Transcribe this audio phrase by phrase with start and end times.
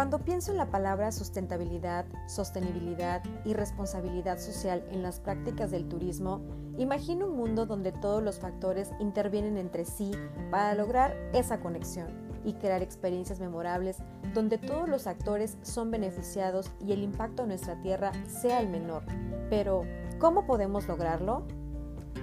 [0.00, 6.40] Cuando pienso en la palabra sustentabilidad, sostenibilidad y responsabilidad social en las prácticas del turismo,
[6.78, 10.12] imagino un mundo donde todos los factores intervienen entre sí
[10.50, 12.08] para lograr esa conexión
[12.46, 13.98] y crear experiencias memorables
[14.32, 19.02] donde todos los actores son beneficiados y el impacto a nuestra tierra sea el menor.
[19.50, 19.82] Pero,
[20.18, 21.46] ¿cómo podemos lograrlo?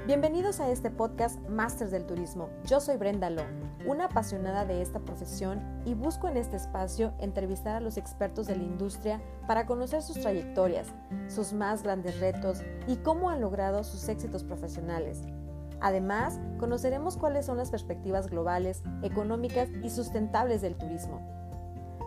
[0.06, 2.50] Bienvenidos a este podcast Masters del Turismo.
[2.66, 3.44] Yo soy Brenda Lo,
[3.86, 8.58] una apasionada de esta profesión y busco en este espacio entrevistar a los expertos de
[8.58, 10.88] la industria para conocer sus trayectorias,
[11.28, 15.24] sus más grandes retos y cómo han logrado sus éxitos profesionales.
[15.80, 21.22] Además, conoceremos cuáles son las perspectivas globales, económicas y sustentables del turismo.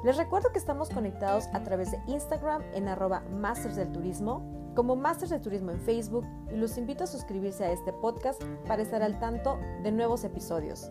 [0.05, 4.97] Les recuerdo que estamos conectados a través de Instagram en arroba Masters del Turismo como
[4.97, 9.19] Masters de Turismo en Facebook los invito a suscribirse a este podcast para estar al
[9.19, 10.91] tanto de nuevos episodios.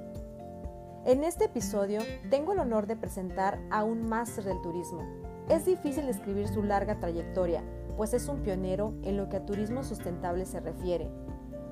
[1.05, 5.01] En este episodio tengo el honor de presentar a un máster del turismo.
[5.47, 7.63] Es difícil describir su larga trayectoria,
[7.97, 11.09] pues es un pionero en lo que a turismo sustentable se refiere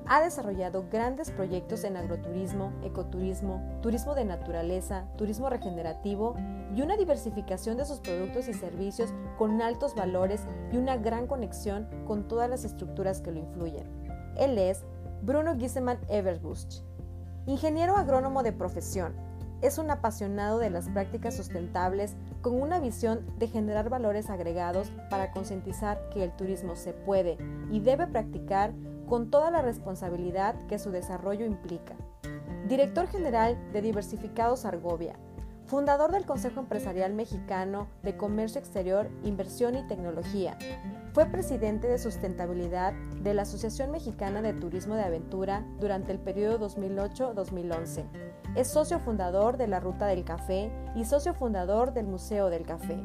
[0.08, 6.34] ha desarrollado grandes proyectos en agroturismo, ecoturismo, turismo de naturaleza, turismo regenerativo
[6.74, 10.40] y una diversificación de sus productos y servicios con altos valores
[10.72, 13.86] y una gran conexión con todas las estructuras que lo influyen.
[14.38, 14.82] Él es
[15.22, 16.82] Bruno Gissemann Everbusch,
[17.46, 19.14] ingeniero agrónomo de profesión.
[19.60, 25.32] Es un apasionado de las prácticas sustentables con una visión de generar valores agregados para
[25.32, 27.36] concientizar que el turismo se puede
[27.70, 28.72] y debe practicar
[29.08, 31.96] con toda la responsabilidad que su desarrollo implica.
[32.68, 35.16] Director General de Diversificados Argovia,
[35.66, 40.58] fundador del Consejo Empresarial Mexicano de Comercio Exterior, Inversión y Tecnología.
[41.12, 42.92] Fue presidente de sustentabilidad
[43.22, 48.04] de la Asociación Mexicana de Turismo de Aventura durante el periodo 2008-2011.
[48.54, 52.98] Es socio fundador de la Ruta del Café y socio fundador del Museo del Café.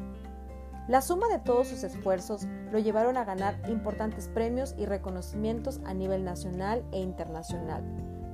[0.86, 5.94] La suma de todos sus esfuerzos lo llevaron a ganar importantes premios y reconocimientos a
[5.94, 7.82] nivel nacional e internacional,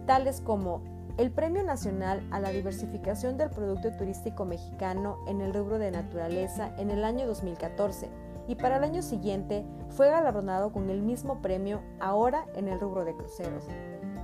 [0.05, 0.83] tales como
[1.17, 6.75] el Premio Nacional a la Diversificación del Producto Turístico Mexicano en el rubro de naturaleza
[6.77, 8.11] en el año 2014
[8.49, 13.05] y para el año siguiente fue galardonado con el mismo premio ahora en el rubro
[13.05, 13.65] de cruceros.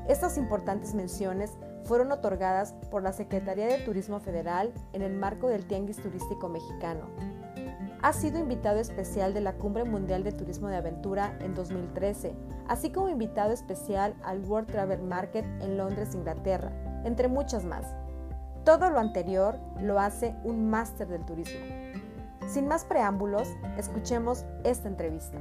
[0.08, 1.52] Estas importantes menciones
[1.84, 7.06] fueron otorgadas por la Secretaría de Turismo Federal en el marco del Tianguis Turístico Mexicano,
[8.06, 12.36] ha sido invitado especial de la Cumbre Mundial de Turismo de Aventura en 2013,
[12.68, 16.70] así como invitado especial al World Travel Market en Londres, Inglaterra,
[17.04, 17.84] entre muchas más.
[18.64, 21.58] Todo lo anterior lo hace un máster del turismo.
[22.46, 25.38] Sin más preámbulos, escuchemos esta entrevista.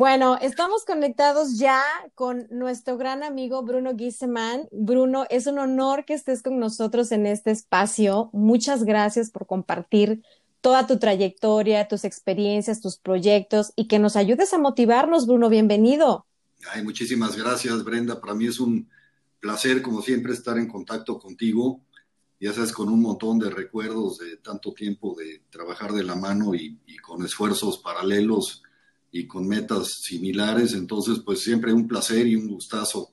[0.00, 1.82] Bueno, estamos conectados ya
[2.14, 4.66] con nuestro gran amigo Bruno Gissemann.
[4.72, 8.30] Bruno, es un honor que estés con nosotros en este espacio.
[8.32, 10.22] Muchas gracias por compartir
[10.62, 15.50] toda tu trayectoria, tus experiencias, tus proyectos y que nos ayudes a motivarnos, Bruno.
[15.50, 16.24] Bienvenido.
[16.72, 18.22] Ay, muchísimas gracias, Brenda.
[18.22, 18.88] Para mí es un
[19.38, 21.82] placer, como siempre, estar en contacto contigo.
[22.40, 26.54] Ya sabes, con un montón de recuerdos de tanto tiempo de trabajar de la mano
[26.54, 28.62] y con esfuerzos paralelos
[29.12, 30.74] y con metas similares.
[30.74, 33.12] Entonces, pues siempre un placer y un gustazo.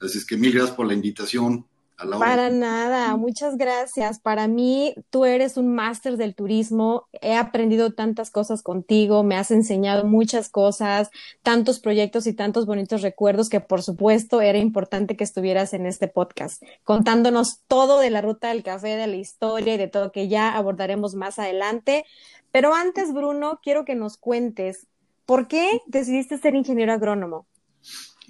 [0.00, 1.66] Así es que mil gracias por la invitación.
[1.96, 4.18] A la Para nada, muchas gracias.
[4.18, 7.06] Para mí, tú eres un máster del turismo.
[7.12, 11.10] He aprendido tantas cosas contigo, me has enseñado muchas cosas,
[11.44, 16.08] tantos proyectos y tantos bonitos recuerdos que, por supuesto, era importante que estuvieras en este
[16.08, 20.26] podcast, contándonos todo de la ruta del café, de la historia y de todo que
[20.26, 22.04] ya abordaremos más adelante.
[22.50, 24.88] Pero antes, Bruno, quiero que nos cuentes
[25.26, 27.46] ¿Por qué decidiste ser ingeniero agrónomo?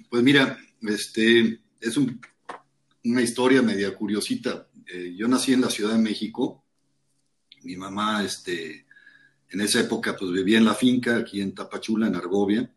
[0.09, 4.67] Pues mira, este, es una historia media curiosita.
[4.87, 6.63] Eh, yo nací en la Ciudad de México.
[7.63, 8.85] Mi mamá, este,
[9.49, 12.71] en esa época, pues vivía en la finca, aquí en Tapachula, en Argovia.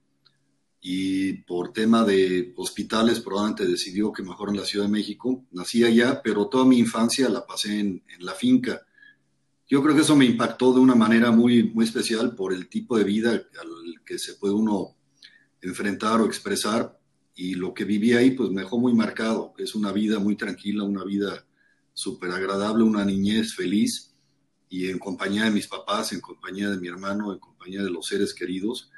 [0.80, 5.44] Y por tema de hospitales, probablemente decidió que mejor en la Ciudad de México.
[5.52, 8.82] Nací allá, pero toda mi infancia la pasé en, en la finca.
[9.68, 12.96] Yo creo que eso me impactó de una manera muy, muy especial por el tipo
[12.96, 14.96] de vida al que se puede uno
[15.60, 16.98] enfrentar o expresar
[17.34, 19.52] y lo que viví ahí pues me dejó muy marcado.
[19.58, 21.44] Es una vida muy tranquila, una vida
[21.92, 24.14] súper agradable, una niñez feliz
[24.70, 28.06] y en compañía de mis papás, en compañía de mi hermano, en compañía de los
[28.06, 28.90] seres queridos.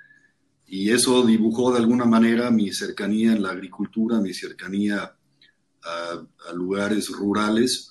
[0.69, 5.17] Y eso dibujó de alguna manera mi cercanía en la agricultura, mi cercanía
[5.83, 7.90] a, a lugares rurales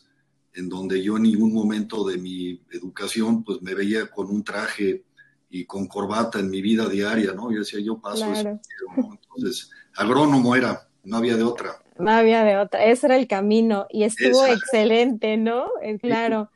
[0.60, 5.06] en donde yo en ningún momento de mi educación pues me veía con un traje
[5.50, 7.52] y con corbata en mi vida diaria, ¿no?
[7.52, 8.60] Yo decía, yo paso eso.
[8.98, 11.82] Entonces, agrónomo era, no había de otra.
[11.98, 15.68] No había de otra, ese era el camino y estuvo excelente, ¿no?
[15.82, 16.50] Eh, claro.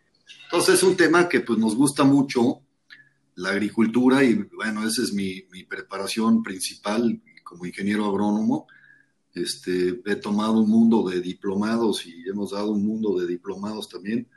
[0.46, 2.62] Entonces es un tema que pues nos gusta mucho,
[3.36, 8.68] la agricultura y bueno, esa es mi, mi preparación principal como ingeniero agrónomo.
[9.34, 14.28] Este, he tomado un mundo de diplomados y hemos dado un mundo de diplomados también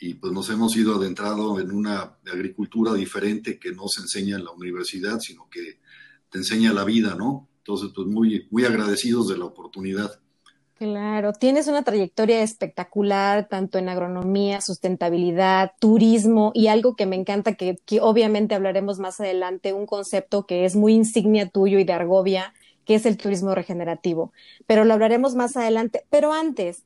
[0.00, 4.44] y pues nos hemos ido adentrado en una agricultura diferente que no se enseña en
[4.44, 5.78] la universidad, sino que
[6.30, 7.48] te enseña la vida, ¿no?
[7.58, 10.18] Entonces, pues muy, muy agradecidos de la oportunidad.
[10.76, 17.52] Claro, tienes una trayectoria espectacular, tanto en agronomía, sustentabilidad, turismo y algo que me encanta,
[17.52, 21.92] que, que obviamente hablaremos más adelante, un concepto que es muy insignia tuyo y de
[21.92, 22.54] Argovia,
[22.84, 24.32] que es el turismo regenerativo.
[24.66, 26.04] Pero lo hablaremos más adelante.
[26.10, 26.84] Pero antes,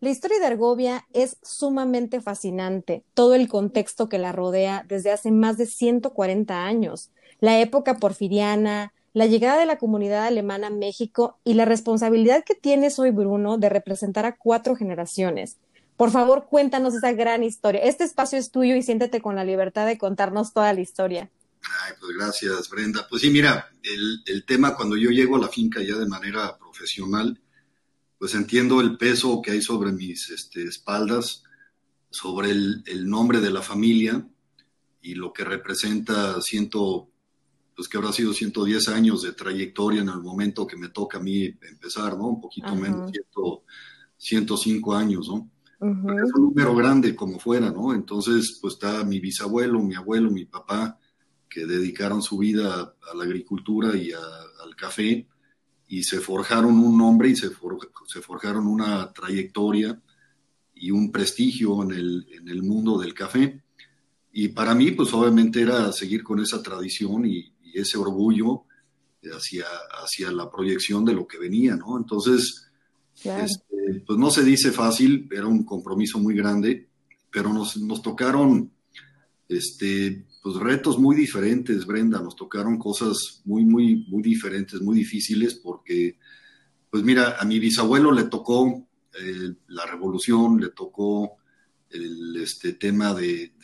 [0.00, 5.30] la historia de Argovia es sumamente fascinante, todo el contexto que la rodea desde hace
[5.30, 7.10] más de 140 años,
[7.40, 12.54] la época porfiriana, la llegada de la comunidad alemana a México y la responsabilidad que
[12.54, 15.56] tienes hoy, Bruno, de representar a cuatro generaciones.
[15.96, 17.80] Por favor, cuéntanos esa gran historia.
[17.82, 21.30] Este espacio es tuyo y siéntete con la libertad de contarnos toda la historia.
[21.82, 23.06] Ay, pues gracias, Brenda.
[23.08, 26.58] Pues sí, mira, el, el tema cuando yo llego a la finca ya de manera
[26.58, 27.40] profesional,
[28.18, 31.42] pues entiendo el peso que hay sobre mis este, espaldas,
[32.08, 34.26] sobre el, nombre de la familia
[35.02, 37.10] y lo que representa ciento,
[37.74, 41.20] pues que habrá sido 110 años de trayectoria en el momento que me toca a
[41.20, 42.28] mí empezar, ¿no?
[42.28, 43.12] Un poquito menos,
[44.16, 45.50] 105 años, ¿no?
[45.80, 47.92] Es un número grande como fuera, ¿no?
[47.92, 50.98] Entonces, pues está mi bisabuelo, mi abuelo, mi papá,
[51.54, 55.24] que dedicaron su vida a, la agricultura y al café
[55.86, 57.48] y se forjaron un nombre y se,
[58.08, 60.02] se forjaron una trayectoria
[60.74, 63.62] y un prestigio en el, en el, mundo del café.
[64.32, 68.64] Y para mí, pues obviamente era seguir con esa tradición y, ese orgullo
[69.32, 69.66] hacia,
[70.00, 71.98] hacia la proyección de lo que venía, ¿no?
[71.98, 72.68] Entonces,
[73.16, 76.88] este, pues no se dice fácil, era un compromiso muy grande,
[77.32, 78.70] pero nos, nos tocaron
[79.48, 85.54] este, pues retos muy diferentes, Brenda, nos tocaron cosas muy, muy, muy diferentes, muy difíciles,
[85.54, 86.18] porque,
[86.90, 88.86] pues mira, a mi bisabuelo le tocó
[89.18, 91.38] eh, la revolución, le tocó
[91.88, 93.54] el este, tema de,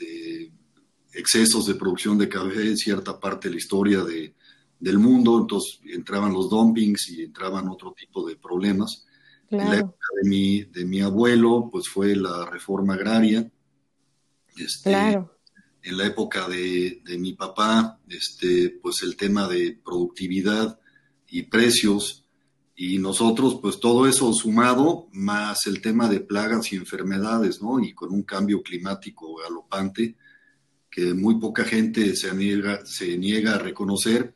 [1.13, 4.35] excesos de producción de café en cierta parte de la historia de,
[4.79, 9.07] del mundo, entonces entraban los dumpings y entraban otro tipo de problemas.
[9.51, 13.53] En la época de mi, de mi abuelo, pues fue la reforma agraria.
[14.57, 15.40] Este, claro
[15.83, 20.79] en la época de, mi papá, este, pues el tema de productividad
[21.29, 22.25] y precios,
[22.77, 27.79] y nosotros, pues todo eso sumado, más el tema de plagas y enfermedades, ¿no?
[27.79, 30.17] Y con un cambio climático galopante
[30.91, 34.35] que muy poca gente se niega, se niega a reconocer,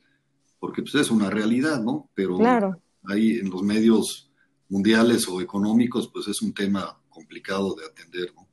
[0.58, 2.10] porque pues es una realidad, ¿no?
[2.14, 2.38] Pero
[3.04, 4.30] ahí en los medios
[4.68, 8.43] mundiales o económicos, pues es un tema complicado de atender, ¿no?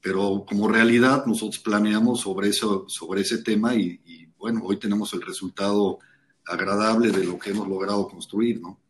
[0.00, 4.00] Pero como realidad nosotros planeamos sobre, eso, sobre ese tema y,
[4.38, 5.98] bueno, hoy tenemos el resultado
[6.46, 8.80] agradable de lo que hemos logrado construir, ¿no?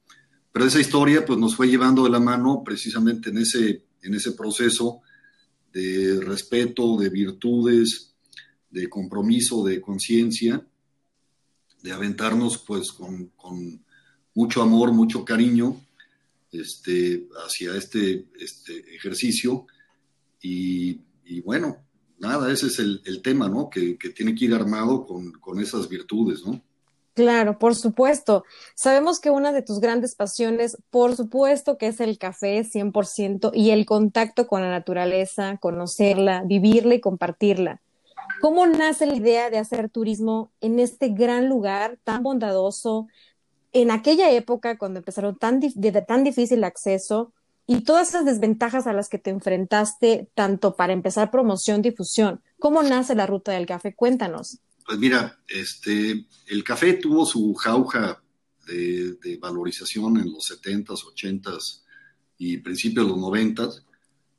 [0.52, 4.32] Pero esa historia pues nos fue llevando de la mano precisamente en ese, en ese
[4.32, 5.00] proceso
[5.72, 8.14] de respeto, de virtudes,
[8.71, 10.66] de compromiso, de conciencia,
[11.82, 13.85] de aventarnos pues con, con,
[14.35, 15.85] mucho amor, mucho cariño
[16.52, 19.66] este, hacia este, este ejercicio
[20.40, 21.00] y,
[21.44, 21.76] bueno,
[22.18, 23.70] nada, ese es el, tema, ¿no?
[23.70, 26.61] Que, tiene que ir armado con, con, esas virtudes, ¿no?
[27.14, 28.44] Claro, por supuesto.
[28.76, 33.70] Sabemos que una de tus grandes pasiones, por supuesto, que es el café 100% y
[33.70, 37.80] el contacto con la naturaleza, conocerla, vivirla y compartirla.
[38.40, 43.08] ¿Cómo nace la idea de hacer turismo en este gran lugar tan bondadoso,
[43.73, 47.32] en aquella época cuando empezaron tan, de tan difícil acceso?
[47.70, 52.40] Y todas esas desventajas a las que te enfrentaste, tanto para empezar promoción, difusión.
[52.58, 53.94] ¿Cómo nace la ruta del café?
[53.94, 54.58] Cuéntanos.
[54.87, 58.22] Pues mira, este, el café tuvo su jauja
[58.66, 61.82] de, valorización en los 70s, 80s
[62.38, 63.82] y principios de los 90s,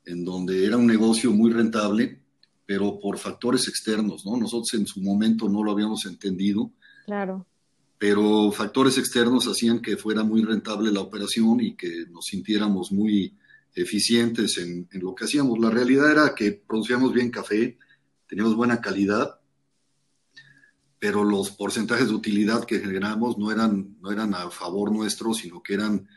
[0.06, 2.20] en donde era un negocio muy rentable,
[2.66, 4.36] pero por factores externos, ¿no?
[4.36, 6.72] Nosotros en su momento no lo habíamos entendido.
[7.06, 7.46] Claro
[8.00, 13.36] pero factores externos hacían que fuera muy rentable la operación y que nos sintiéramos muy
[13.74, 15.58] eficientes en, lo que hacíamos.
[15.58, 17.76] La realidad era que producíamos bien café,
[18.26, 19.38] teníamos buena calidad,
[20.98, 25.62] pero los porcentajes de utilidad que generamos no eran, no eran a favor nuestro, sino
[25.62, 26.08] que eran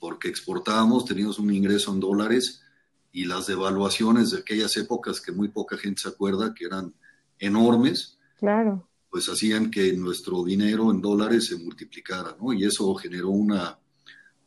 [0.00, 2.64] porque exportábamos, teníamos un ingreso en dólares
[3.12, 6.94] y las devaluaciones de aquellas épocas que muy poca gente se acuerda, que eran
[7.38, 8.87] enormes, claro.
[9.10, 12.52] Pues hacían que nuestro dinero en dólares se multiplicara, ¿no?
[12.52, 13.78] Y eso generó una,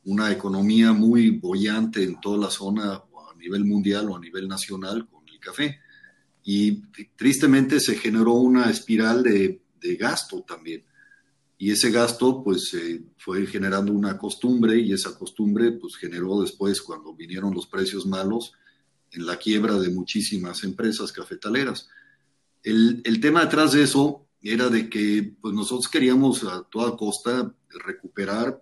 [0.06, 5.08] una economía muy bollante en toda la zona, a nivel mundial o a nivel nacional,
[5.10, 5.80] con el café.
[6.44, 6.82] Y
[7.16, 10.84] tristemente se generó una espiral de, de gasto también.
[11.58, 16.82] Y ese gasto pues eh, fue generando una costumbre y esa costumbre pues generó después
[16.82, 18.54] cuando vinieron los precios malos
[19.12, 21.88] en la quiebra de muchísimas empresas cafetaleras.
[22.64, 27.54] El, el tema detrás de eso era de que pues nosotros queríamos a toda costa
[27.86, 28.62] recuperar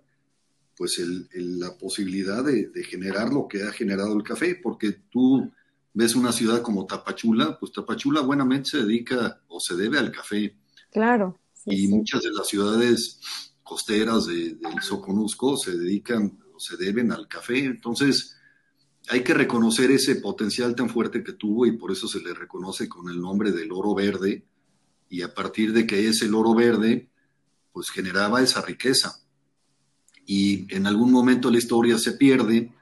[0.76, 5.50] pues el, la posibilidad de, de, generar lo que ha generado el café, porque tú
[5.92, 10.56] ves una ciudad como Tapachula, pues Tapachula buenamente se dedica o se debe al café.
[10.90, 11.38] Claro.
[11.52, 11.88] Sí, y sí.
[11.88, 13.20] muchas de las ciudades
[13.62, 17.58] costeras de, del Soconusco se dedican o se deben al café.
[17.58, 18.36] Entonces,
[19.08, 22.88] hay que reconocer ese potencial tan fuerte que tuvo y por eso se le reconoce
[22.88, 24.46] con el nombre del oro verde.
[25.10, 27.10] Y a partir de que es el oro verde,
[27.72, 29.20] pues generaba esa riqueza.
[30.24, 32.72] Y en algún momento la historia se pierde,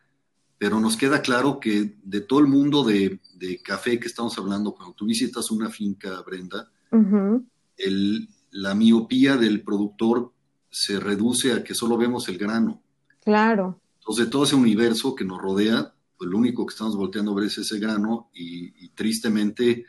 [0.59, 4.75] pero nos queda claro que de todo el mundo de, de café que estamos hablando,
[4.75, 7.47] cuando tú visitas una finca, Brenda, uh -huh.
[7.77, 10.33] el, la miopía del productor
[10.71, 12.83] se reduce a que solo vemos el grano.
[13.25, 13.81] Claro.
[14.01, 17.37] Entonces, de todo ese universo que nos rodea, pues lo único que estamos volteando a
[17.37, 19.87] ver es ese grano y, y tristemente,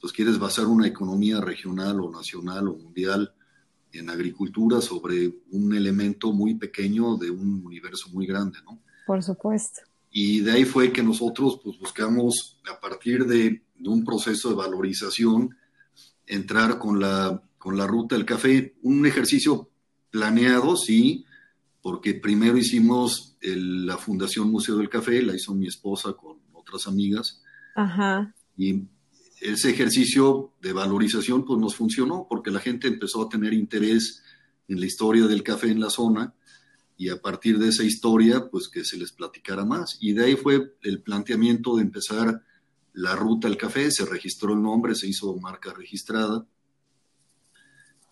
[0.00, 3.32] pues quieres basar una economía regional o nacional o mundial
[3.92, 8.78] en agricultura sobre un elemento muy pequeño de un universo muy grande, ¿no?
[9.06, 9.82] Por supuesto.
[10.10, 14.54] Y de ahí fue que nosotros pues buscamos, a partir de, de un proceso de
[14.54, 15.56] valorización,
[16.26, 19.68] entrar con la, con la ruta del café, un ejercicio
[20.10, 21.24] planeado, sí,
[21.82, 26.86] porque primero hicimos el, la Fundación Museo del Café, la hizo mi esposa con otras
[26.86, 27.42] amigas.
[27.74, 28.34] Ajá.
[28.56, 28.84] Y
[29.40, 34.22] ese ejercicio de valorización pues nos funcionó porque la gente empezó a tener interés
[34.68, 36.34] en la historia del café en la zona
[36.96, 40.36] y a partir de esa historia pues que se les platicara más y de ahí
[40.36, 42.42] fue el planteamiento de empezar
[42.92, 46.46] la ruta al café, se registró el nombre, se hizo marca registrada,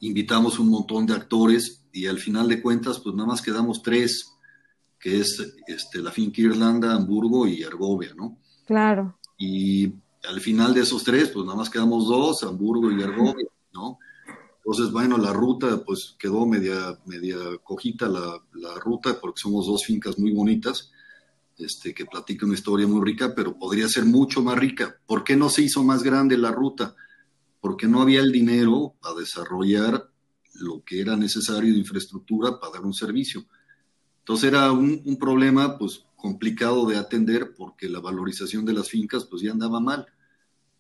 [0.01, 4.33] invitamos un montón de actores y al final de cuentas pues nada más quedamos tres,
[4.99, 8.39] que es este, la finca Irlanda, Hamburgo y Argovia, ¿no?
[8.67, 9.19] Claro.
[9.37, 9.93] Y
[10.25, 13.99] al final de esos tres, pues nada más quedamos dos, Hamburgo y Argovia, ¿no?
[14.59, 19.85] Entonces, bueno, la ruta, pues quedó media, media cojita la, la ruta, porque somos dos
[19.85, 20.93] fincas muy bonitas,
[21.57, 25.01] este, que platican una historia muy rica, pero podría ser mucho más rica.
[25.07, 26.95] ¿Por qué no se hizo más grande la ruta?
[27.61, 30.11] Porque no había el dinero para desarrollar
[30.55, 33.45] lo que era necesario de infraestructura para dar un servicio.
[34.19, 39.25] Entonces era un, un problema, pues, complicado de atender porque la valorización de las fincas
[39.25, 40.07] pues ya andaba mal.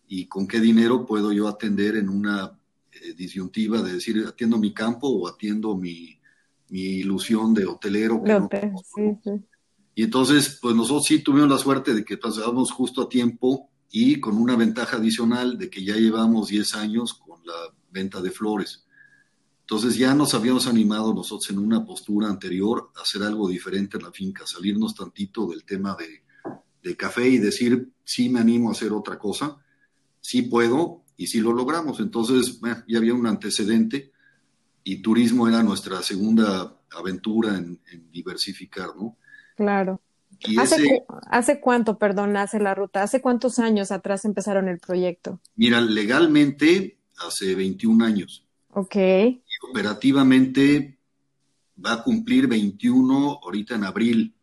[0.09, 2.59] ¿Y con qué dinero puedo yo atender en una
[2.92, 6.18] eh, disyuntiva de decir atiendo mi campo o atiendo mi,
[6.68, 8.23] mi ilusión de hotelero?
[8.23, 8.49] Que no, no
[8.95, 9.30] sí, sí.
[9.95, 14.21] Y entonces pues nosotros sí tuvimos la suerte de que pasábamos justo a tiempo y
[14.21, 18.88] con una ventaja adicional de que ya llevamos 10 años con la venta de flores.
[19.71, 24.05] Entonces ya nos habíamos animado nosotros en una postura anterior a hacer algo diferente en
[24.05, 26.23] la finca, salirnos tantito del tema de,
[26.83, 29.59] de, café y decir, sí me animo a hacer otra cosa,
[30.23, 32.01] sí puedo y sí lo logramos.
[32.01, 34.11] Entonces bueno, ya había un antecedente
[34.85, 39.19] y turismo era nuestra segunda aventura en, en diversificar, ¿no?
[39.55, 40.01] Claro.
[40.41, 43.03] Y ¿Hace, ese, ¿Hace cuánto, perdón, hace la ruta?
[43.03, 45.43] ¿Hace cuántos años atrás empezaron el proyecto?
[45.57, 48.47] Mira, legalmente hace 21 años.
[48.71, 48.97] Ok
[49.62, 50.99] operativamente
[51.85, 54.35] va a cumplir 21 ahorita en abril.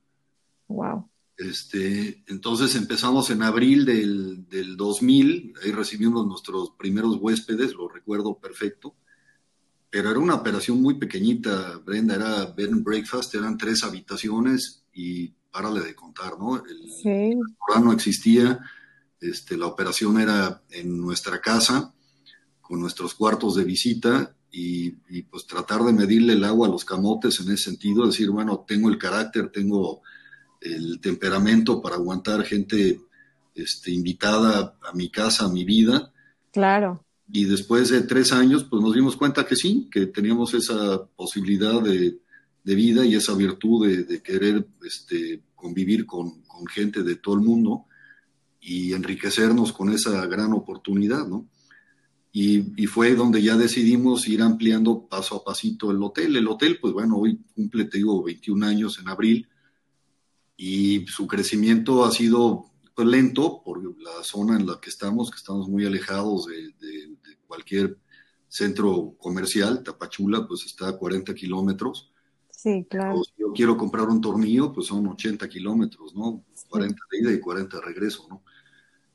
[0.68, 1.10] Wow.
[1.38, 8.40] Este, entonces empezamos en abril del, del 2000, ahí recibimos nuestros primeros huéspedes, lo recuerdo
[8.40, 8.96] perfecto,
[9.90, 15.28] pero era una operación muy pequeñita, Brenda, era bed and breakfast, eran tres habitaciones y
[15.52, 16.58] párale de contar, ¿no?
[16.58, 17.38] El sí.
[17.82, 18.60] no existía,
[19.20, 21.94] este, la operación era en nuestra casa,
[22.62, 26.86] con nuestros cuartos de visita y, y, pues tratar de medirle el agua a los
[26.86, 30.02] camotes en ese sentido, decir, bueno, tengo el carácter, tengo
[30.62, 33.02] el temperamento para aguantar gente
[33.54, 36.14] este, invitada a mi casa, a mi vida.
[36.54, 37.04] Claro.
[37.30, 41.82] Y después de tres años, pues nos dimos cuenta que sí, que teníamos esa posibilidad
[41.82, 42.20] de,
[42.64, 47.36] de vida y esa virtud de, de querer este, convivir con, con gente de todo
[47.36, 47.88] el mundo
[48.62, 51.46] y enriquecernos con esa gran oportunidad, ¿no?
[52.38, 56.36] Y, y, fue donde ya decidimos ir ampliando paso a pasito el hotel.
[56.36, 59.48] El hotel, pues bueno, hoy cumple, te digo, 21 años en abril
[60.58, 65.38] y su crecimiento ha sido pues, lento por la zona en la que estamos, que
[65.38, 66.74] estamos muy alejados de,
[67.48, 67.98] cualquier
[68.50, 69.82] centro comercial.
[69.82, 72.12] Tapachula, pues está a 40 kilómetros.
[72.50, 73.24] Sí, claro.
[73.24, 76.44] si yo quiero comprar un tornillo, pues son 80 kilómetros, ¿no?
[76.68, 78.44] 40 de ida y 40 de regreso, ¿no?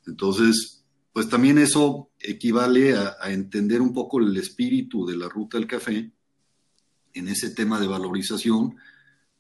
[0.07, 0.80] Entonces,
[1.13, 5.67] pues también eso equivale a, a, entender un poco el espíritu de la ruta del
[5.67, 6.11] café
[7.15, 8.77] en ese tema de valorización,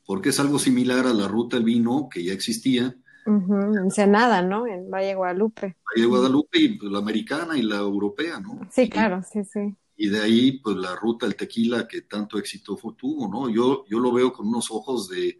[0.05, 2.97] porque es algo similar a la ruta del vino que ya existía,
[3.27, 4.67] en Ensenada, ¿no?
[4.67, 5.77] En Valle Guadalupe.
[5.85, 8.61] Valle Guadalupe y pues, la americana y la europea, ¿no?
[8.71, 9.75] Sí, claro, sí, sí.
[9.97, 13.51] Y de ahí, pues la ruta del tequila que tanto éxito tuvo, ¿no?
[13.51, 15.39] Yo, yo lo veo con unos ojos de,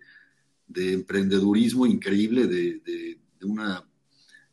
[0.67, 3.83] de emprendedurismo increíble, de, de, una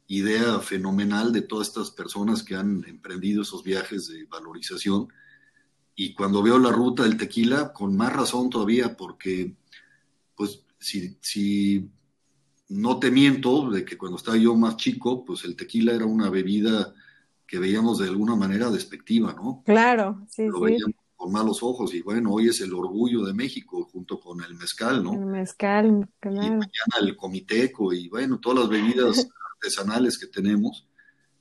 [0.08, 5.08] idea fenomenal de todas estas personas que han emprendido esos viajes de valorización.
[5.96, 9.56] Y cuando veo la ruta del tequila, con más razón todavía, porque,
[10.36, 11.90] pues, si, si
[12.70, 16.30] no te miento de que cuando estaba yo más chico, pues el tequila era una
[16.30, 16.94] bebida
[17.46, 19.64] que veíamos de alguna manera despectiva, ¿no?
[19.66, 20.46] Claro, sí.
[20.46, 24.44] Lo veíamos con malos ojos y bueno, hoy es el orgullo de México junto con
[24.44, 25.14] el mezcal, ¿no?
[25.14, 26.46] El mezcal, claro.
[26.46, 30.88] Y mañana el comiteco y bueno, todas las bebidas artesanales que tenemos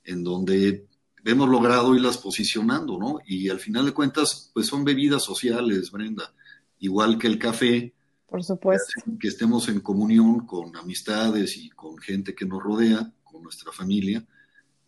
[0.03, 0.87] en donde
[1.25, 3.19] hemos logrado irlas posicionando, ¿no?
[3.25, 6.33] Y al final de cuentas, pues son bebidas sociales, Brenda,
[6.79, 7.93] igual que el café,
[8.27, 8.91] por supuesto.
[9.19, 14.25] Que estemos en comunión con amistades y con gente que nos rodea, con nuestra familia,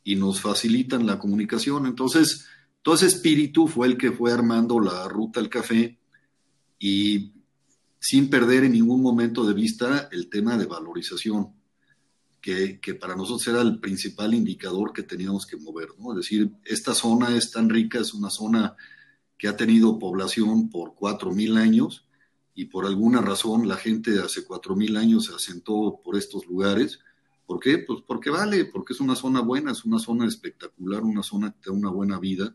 [0.04, 1.86] y nos facilitan la comunicación.
[1.86, 2.48] Entonces,
[2.82, 6.00] todo ese espíritu fue el que fue armando la ruta al café
[6.78, 7.34] y
[8.00, 11.54] sin perder en ningún momento de vista el tema de valorización,
[12.42, 16.12] que, para nosotros era el principal indicador que teníamos que mover, ¿no?
[16.12, 18.76] Es decir, esta zona es tan rica, es una zona
[19.38, 22.06] que ha tenido población por cuatro mil años,
[22.56, 27.00] y por alguna razón la gente hace cuatro mil años se asentó por estos lugares.
[27.46, 27.78] ¿Por qué?
[27.80, 31.70] Pues porque vale, porque es una zona buena, es una zona espectacular, una zona que
[31.70, 32.54] da una buena vida.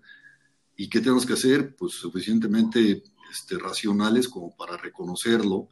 [0.76, 1.74] ¿Y qué tenemos que hacer?
[1.74, 5.68] Pues suficientemente este, racionales como para reconocerlo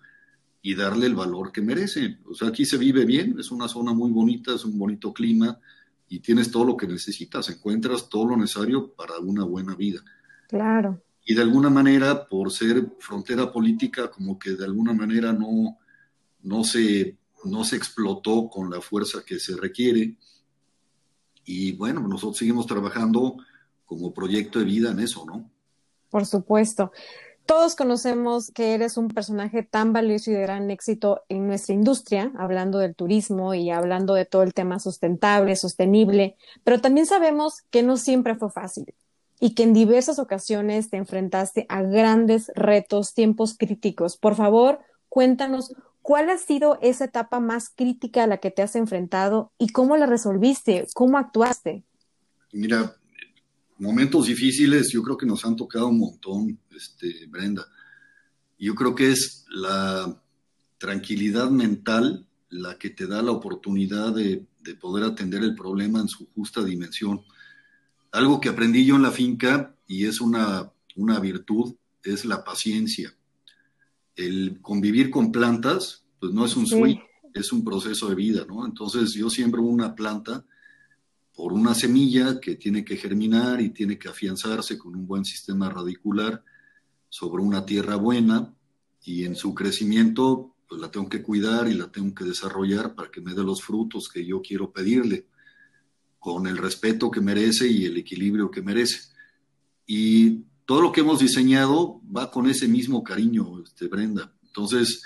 [0.63, 2.19] y darle el valor que merece.
[2.25, 5.59] O sea, aquí se vive bien, es una zona muy bonita, es un bonito clima
[6.09, 10.03] y tienes todo lo que necesitas, encuentras todo lo necesario para una buena vida.
[10.49, 15.79] Claro y de alguna manera, por ser frontera política, como que de alguna manera no,
[16.43, 20.17] no, se, no se explotó con la fuerza que se requiere.
[21.45, 23.37] Y bueno, nosotros seguimos trabajando
[23.85, 25.49] como proyecto de vida en eso, ¿no?
[26.11, 26.93] Por supuesto.
[27.47, 32.33] Todos conocemos que eres un personaje tan valioso y de gran éxito en nuestra industria,
[32.39, 37.83] hablando del turismo y hablando de todo el tema sustentable, sostenible, pero también sabemos que
[37.83, 38.95] no siempre fue fácil
[39.41, 44.17] y que en diversas ocasiones te enfrentaste a grandes retos, tiempos críticos.
[44.17, 44.79] Por favor,
[45.09, 49.71] cuéntanos cuál ha sido esa etapa más crítica a la que te has enfrentado y
[49.71, 51.83] cómo la resolviste, cómo actuaste.
[52.53, 52.95] Mira,
[53.79, 57.67] momentos difíciles yo creo que nos han tocado un montón, este, Brenda.
[58.59, 60.23] Yo creo que es la
[60.79, 66.09] tranquilidad mental la que te da la oportunidad de, de poder atender el problema en
[66.09, 67.23] su justa dimensión
[68.13, 73.15] algo que aprendí yo en la finca y es una, una virtud, es la paciencia.
[74.15, 77.03] El convivir con plantas, pues no es un sueño,
[77.35, 78.67] es un proceso de vida, ¿no?
[78.67, 80.45] Entonces yo siembro una planta
[81.35, 85.71] por una semilla que tiene que germinar y tiene que afianzarse con un buen sistema
[85.71, 86.45] radicular
[87.09, 88.55] sobre una tierra buena
[89.05, 93.11] y en su crecimiento pues la tengo que cuidar y la tengo que desarrollar para
[93.11, 95.27] que me dé los frutos que yo quiero pedirle
[96.19, 99.11] con el respeto que merece y el equilibrio que merece.
[99.87, 104.33] Y todo lo que hemos diseñado va con ese mismo cariño, este, Brenda.
[104.45, 105.03] Entonces,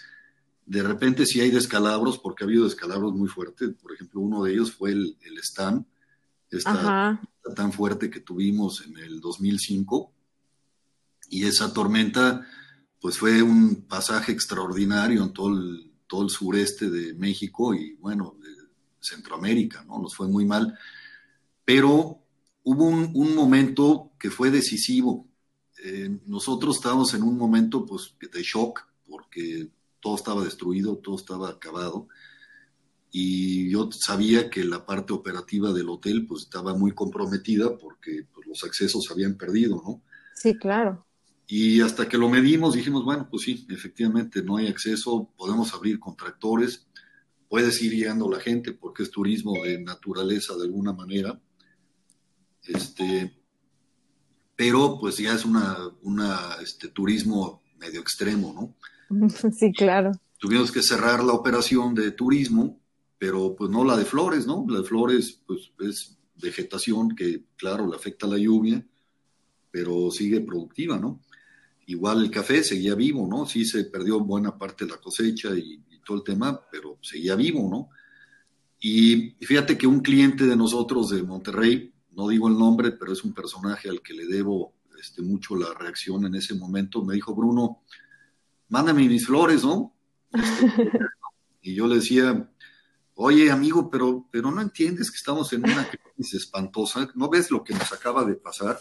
[0.67, 4.53] de repente si hay descalabros, porque ha habido descalabros muy fuertes, por ejemplo, uno de
[4.53, 5.87] ellos fue el, el Stan,
[6.51, 7.21] esta,
[7.55, 10.13] tan fuerte que tuvimos en el 2005,
[11.31, 12.47] y esa tormenta,
[13.01, 18.37] pues fue un pasaje extraordinario en todo el, todo el sureste de México y, bueno,
[18.41, 18.51] de
[19.01, 19.99] Centroamérica, ¿no?
[19.99, 20.79] Nos fue muy mal
[21.67, 22.23] pero
[22.63, 25.27] hubo un, momento que fue decisivo.
[25.85, 29.69] Eh, nosotros estábamos en un momento pues, de shock porque
[30.01, 32.07] todo estaba destruido, todo estaba acabado.
[33.19, 38.47] Y yo sabía que la parte operativa del hotel pues estaba muy comprometida porque pues,
[38.47, 40.03] los accesos se habían perdido, ¿no?
[40.35, 41.07] Sí, claro.
[41.47, 45.99] Y hasta que lo medimos dijimos, bueno, pues sí, efectivamente no hay acceso, podemos abrir
[45.99, 46.89] contractores,
[47.49, 51.41] puedes ir guiando a la gente porque es turismo de naturaleza de alguna manera,
[52.65, 53.35] este,
[54.55, 58.77] pero pues ya es una, una este, turismo medio extremo,
[59.09, 59.29] ¿no?
[59.59, 60.13] Sí, claro.
[60.37, 62.79] Tuvimos que cerrar la operación de turismo
[63.19, 64.65] pero pues no la de flores, ¿no?
[64.69, 68.85] La de flores, pues es vegetación que, claro, le afecta la lluvia,
[69.71, 71.21] pero sigue productiva, ¿no?
[71.87, 73.47] Igual el café seguía vivo, ¿no?
[73.47, 77.69] Sí se perdió buena parte de la cosecha y, todo el tema, pero seguía vivo,
[77.69, 77.89] ¿no?
[78.79, 83.25] Y fíjate que un cliente de nosotros de Monterrey, no digo el nombre, pero es
[83.25, 87.35] un personaje al que le debo este, mucho la reacción en ese momento, me dijo,
[87.35, 87.83] Bruno,
[88.69, 89.97] mándame mis flores, ¿no?
[91.63, 92.49] y yo le decía,
[93.17, 97.65] oye amigo, pero, pero no entiendes que estamos en una crisis espantosa, ¿no ves lo
[97.65, 98.81] que nos acaba de pasar?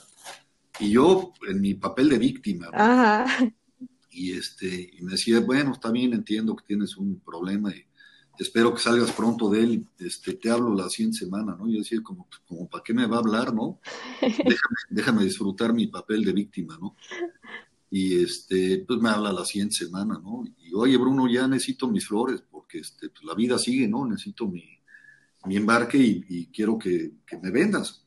[0.80, 2.70] Y yo en mi papel de víctima,
[4.12, 7.86] y este, y me decía, bueno, está bien, entiendo que tienes un problema y
[8.38, 11.70] espero que salgas pronto de él, este, te hablo la siguiente semana, ¿no?
[11.70, 13.80] Yo decía, como, como ¿para qué me va a hablar, no?
[14.22, 16.96] Déjame, déjame disfrutar mi papel de víctima, ¿no?
[17.90, 20.44] Y este, pues me habla la siguiente semana, ¿no?
[20.60, 24.06] Y oye, Bruno, ya necesito mis flores, porque este, pues, la vida sigue, ¿no?
[24.06, 24.64] Necesito mi,
[25.46, 28.06] mi embarque y, quiero que, me vendas.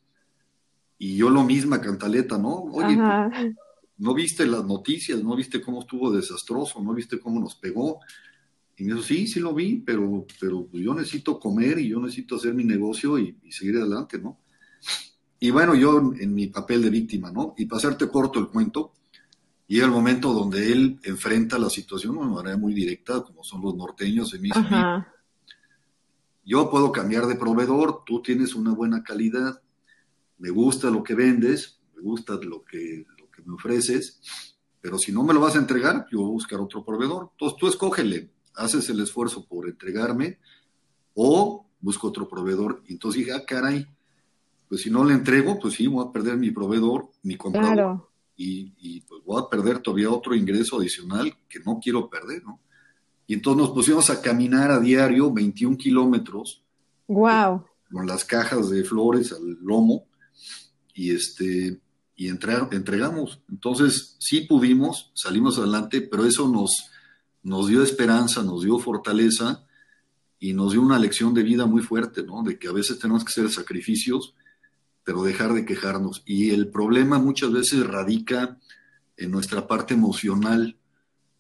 [0.99, 2.65] Y yo lo misma, cantaleta, ¿no?
[2.65, 3.55] Oye, pues,
[3.99, 8.01] no viste las noticias, no viste cómo estuvo desastroso, no viste cómo nos pegó.
[8.77, 12.37] Y me dijo, sí, sí lo vi, pero, pero yo necesito comer y yo necesito
[12.37, 14.41] hacer mi negocio y, y seguir adelante, ¿no?
[15.41, 17.55] Y bueno, yo en mi papel de víctima, ¿no?
[17.57, 18.93] Y pasarte corto el cuento,
[19.69, 23.61] llega el momento donde él enfrenta la situación de una manera muy directa, como son
[23.63, 24.51] los norteños en mi
[26.45, 29.61] Yo puedo cambiar de proveedor, tú tienes una buena calidad,
[30.39, 34.21] me gusta lo que vendes, me gusta lo que, lo que me ofreces,
[34.81, 37.29] pero si no me lo vas a entregar, yo voy a buscar otro proveedor.
[37.33, 40.39] Entonces tú escógele, haces el esfuerzo por entregarme
[41.13, 42.83] o busco otro proveedor.
[42.87, 43.87] Y entonces dije, ah, caray,
[44.67, 48.08] pues si no le entrego, pues sí, voy a perder mi proveedor, mi comprador
[48.41, 52.61] y, pues voy a perder todavía otro ingreso adicional que no quiero perder, ¿no?
[53.27, 56.63] Y entonces nos pusimos a caminar a diario 21 kilómetros.
[57.09, 57.65] ¡Wow!
[57.91, 60.07] Con las cajas de flores al lomo
[60.95, 61.81] y este
[62.17, 63.41] y entregamos.
[63.49, 66.91] Entonces sí pudimos, salimos adelante, pero eso nos,
[67.43, 69.65] nos dio esperanza, nos dio fortaleza
[70.41, 72.43] y nos dio una lección de vida muy fuerte, ¿no?
[72.43, 74.35] De que a veces tenemos que hacer sacrificios
[75.09, 76.23] pero dejar de quejarnos.
[76.27, 78.59] Y el problema muchas veces radica
[79.17, 80.77] en nuestra parte emocional.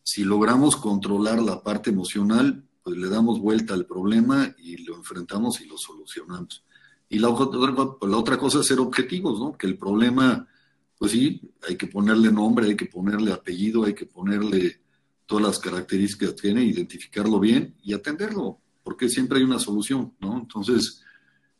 [0.03, 5.61] Si logramos controlar la parte emocional, pues le damos vuelta al problema y lo enfrentamos
[5.61, 6.65] y lo solucionamos.
[7.11, 7.61] Y la otra,
[8.09, 9.59] la otra cosa es ser objetivos, ¿no?
[9.59, 10.49] Que el problema,
[10.97, 14.81] pues sí, hay que ponerle nombre, hay que ponerle apellido, hay que ponerle
[15.27, 20.39] todas las características que tiene, identificarlo bien y atenderlo, porque siempre hay una solución, ¿no?
[20.39, 21.03] Entonces,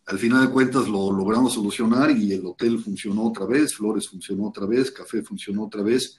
[0.09, 4.49] al final de cuentas lo logramos solucionar y el hotel funcionó otra vez, Flores funcionó
[4.49, 6.17] otra vez, Café funcionó otra vez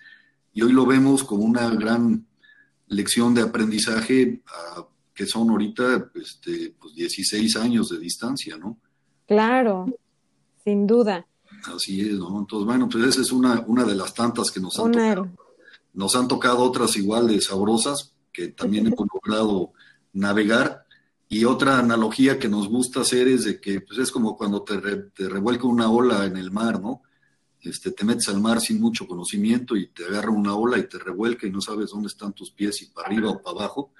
[0.54, 2.24] y hoy lo vemos como una gran
[2.88, 4.44] lección de aprendizaje
[5.12, 8.78] que son ahorita este, pues 16 años de distancia, ¿no?
[9.28, 9.88] Claro,
[10.64, 11.26] sin duda.
[11.76, 12.40] Así es, ¿no?
[12.40, 15.30] Entonces, bueno, pues esa es una, una de las tantas que nos han tocado.
[15.94, 19.74] Nos han tocado otras igual de sabrosas que también hemos logrado
[20.14, 20.86] navegar
[21.32, 24.78] y otra analogía que nos gusta hacer es de que pues es como cuando te,
[25.14, 27.04] te revuelca una ola en el mar, ¿no?
[27.62, 30.98] Este, te metes al mar sin mucho conocimiento y te agarra una ola y te
[30.98, 33.94] revuelca y no sabes dónde están tus pies, si para arriba o para abajo.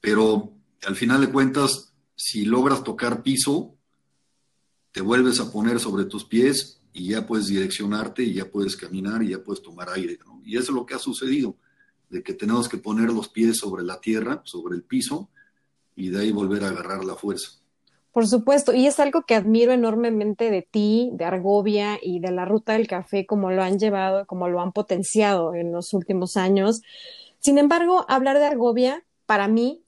[0.00, 0.52] Pero
[0.86, 3.74] al final de cuentas, si logras tocar piso,
[4.92, 9.24] te vuelves a poner sobre tus pies y ya puedes direccionarte y ya puedes caminar
[9.24, 10.18] y ya puedes tomar aire.
[10.24, 10.40] ¿no?
[10.44, 11.56] Y eso es lo que ha sucedido,
[12.10, 15.30] de que tenemos que poner los pies sobre la tierra, sobre el piso,
[15.98, 17.58] y de ahí volver a agarrar la fuerza.
[18.12, 22.44] Por supuesto, y es algo que admiro enormemente de ti, de Argovia y de la
[22.44, 26.82] Ruta del Café, como lo han llevado, como lo han potenciado en los últimos años.
[27.40, 29.82] Sin embargo, hablar de Argovia, para mí,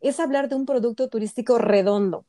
[0.00, 2.24] es hablar de un producto turístico redondo,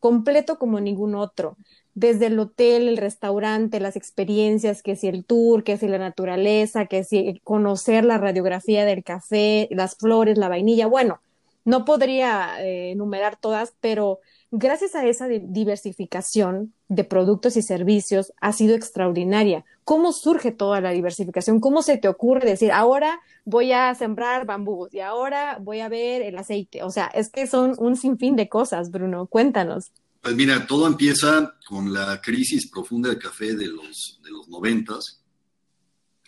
[0.00, 1.56] completo como ningún otro.
[1.94, 6.86] Desde el hotel, el restaurante, las experiencias, que si el tour, que si la naturaleza,
[6.86, 11.20] que si conocer la radiografía del café, las flores, la vainilla, bueno,
[11.68, 18.54] no podría eh, enumerar todas, pero gracias a esa diversificación de productos y servicios ha
[18.54, 19.66] sido extraordinaria.
[19.84, 21.60] ¿Cómo surge toda la diversificación?
[21.60, 26.22] ¿Cómo se te ocurre decir, ahora voy a sembrar bambús y ahora voy a ver
[26.22, 26.82] el aceite?
[26.82, 29.26] O sea, es que son un sinfín de cosas, Bruno.
[29.26, 29.92] Cuéntanos.
[30.22, 35.22] Pues mira, todo empieza con la crisis profunda del café de los, de los noventas,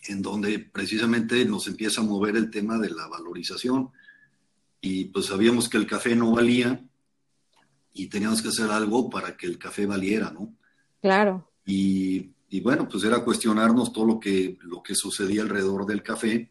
[0.07, 3.91] en donde precisamente nos empieza a mover el tema de la valorización
[4.81, 6.83] y pues sabíamos que el café no valía
[7.93, 10.55] y teníamos que hacer algo para que el café valiera, ¿no?
[11.03, 11.51] Claro.
[11.65, 12.31] Y,
[12.63, 16.51] bueno, pues era cuestionarnos todo lo que, lo que sucedía alrededor del café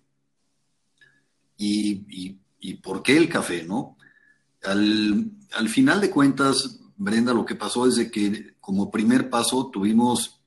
[1.57, 3.97] y, y, por qué el café, ¿no?
[4.63, 9.69] al, al final de cuentas, Brenda, lo que pasó es de que como primer paso
[9.71, 10.41] tuvimos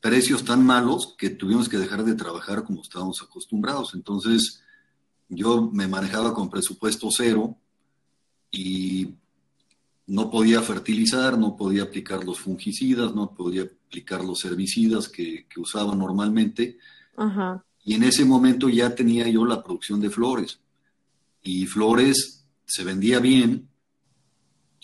[0.00, 3.94] precios tan malos que tuvimos que dejar de trabajar como estábamos acostumbrados.
[3.94, 4.62] Entonces,
[5.28, 7.56] yo me manejaba con presupuesto cero
[8.50, 9.14] y
[10.06, 15.60] no podía fertilizar, no podía aplicar los fungicidas, no podía aplicar los herbicidas que, que
[15.60, 16.78] usaba normalmente.
[17.84, 20.60] Y en ese momento ya tenía yo la producción de flores.
[21.42, 23.68] Y flores se vendía bien,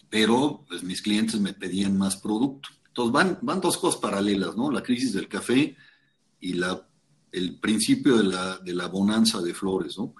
[0.09, 2.69] pero pues, mis clientes me pedían más producto.
[2.89, 4.71] Entonces van, van dos cosas paralelas, ¿no?
[4.71, 5.77] La crisis del café
[6.41, 6.87] y la,
[7.31, 10.15] el principio de la, de la bonanza de flores, ¿no?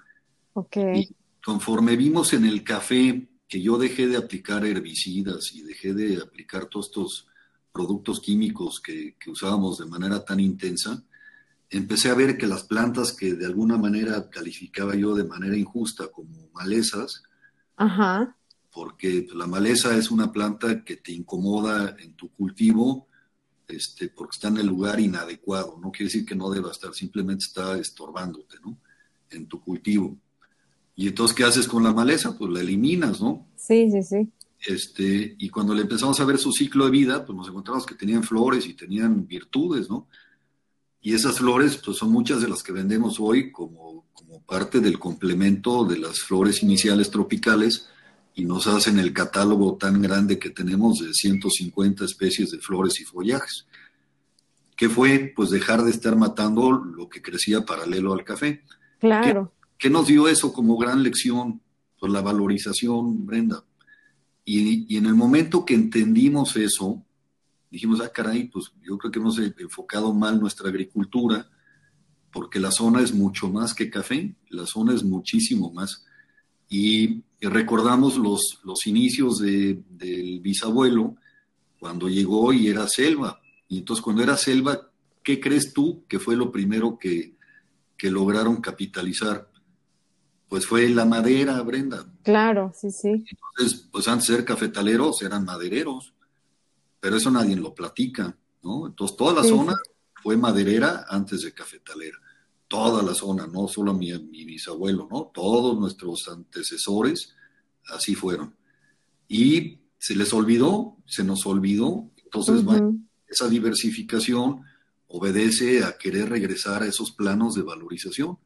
[0.53, 0.77] Ok.
[0.95, 6.17] Y conforme vimos en el café que yo dejé de aplicar herbicidas y dejé de
[6.21, 7.27] aplicar todos estos
[7.71, 11.03] productos químicos que, que usábamos de manera tan intensa,
[11.69, 16.07] empecé a ver que las plantas que de alguna manera calificaba yo de manera injusta
[16.07, 17.23] como malezas,
[17.75, 18.35] Ajá.
[18.71, 23.07] porque la maleza es una planta que te incomoda en tu cultivo
[23.67, 25.77] este, porque está en el lugar inadecuado.
[25.81, 28.77] No quiere decir que no deba estar, simplemente está estorbándote ¿no?
[29.29, 30.17] en tu cultivo.
[30.95, 32.37] Y entonces, ¿qué haces con la maleza?
[32.37, 33.47] Pues la eliminas, ¿no?
[33.55, 34.29] Sí, sí, sí.
[34.65, 37.95] Este, y cuando le empezamos a ver su ciclo de vida, pues nos encontramos que
[37.95, 40.07] tenían flores y tenían virtudes, ¿no?
[41.01, 44.99] Y esas flores, pues son muchas de las que vendemos hoy como, como parte del
[44.99, 47.89] complemento de las flores iniciales tropicales
[48.35, 53.03] y nos hacen el catálogo tan grande que tenemos de 150 especies de flores y
[53.03, 53.67] follajes.
[54.75, 55.33] ¿Qué fue?
[55.35, 58.63] Pues dejar de estar matando lo que crecía paralelo al café.
[58.99, 59.51] Claro.
[59.83, 61.61] ¿Qué, nos dio eso como gran lección?
[61.99, 63.65] Pues la valorización, Brenda.
[64.45, 67.03] Y, en el momento que entendimos eso,
[67.69, 71.49] dijimos, ah, caray, pues yo creo que hemos enfocado mal nuestra agricultura,
[72.31, 76.05] porque la zona es mucho más que café, la zona es muchísimo más.
[76.69, 81.17] Y, y recordamos los, los inicios de, del bisabuelo,
[81.77, 83.41] cuando llegó y era selva.
[83.67, 84.89] Y entonces cuando era selva,
[85.21, 87.35] ¿qué crees tú que fue lo primero que,
[87.97, 89.51] que lograron capitalizar?
[90.53, 92.05] Pues fue la madera, Brenda.
[92.21, 93.25] Claro, sí, sí.
[93.57, 96.13] Entonces, pues antes de ser cafetaleros eran madereros
[96.99, 98.85] pero eso nadie lo platica, ¿no?
[98.85, 99.49] Entonces, toda la Sí.
[99.49, 99.73] zona
[100.21, 102.19] fue maderera antes de cafetalera.
[102.67, 105.31] Toda la zona, no solo mi, mi bisabuelo, ¿no?
[105.33, 107.33] Todos nuestros antecesores
[107.87, 108.55] así fueron.
[109.27, 112.11] Y se les olvidó, se nos olvidó.
[112.23, 112.63] Entonces,
[113.27, 114.61] esa diversificación
[115.07, 118.37] obedece a querer regresar a esos planos de valorización.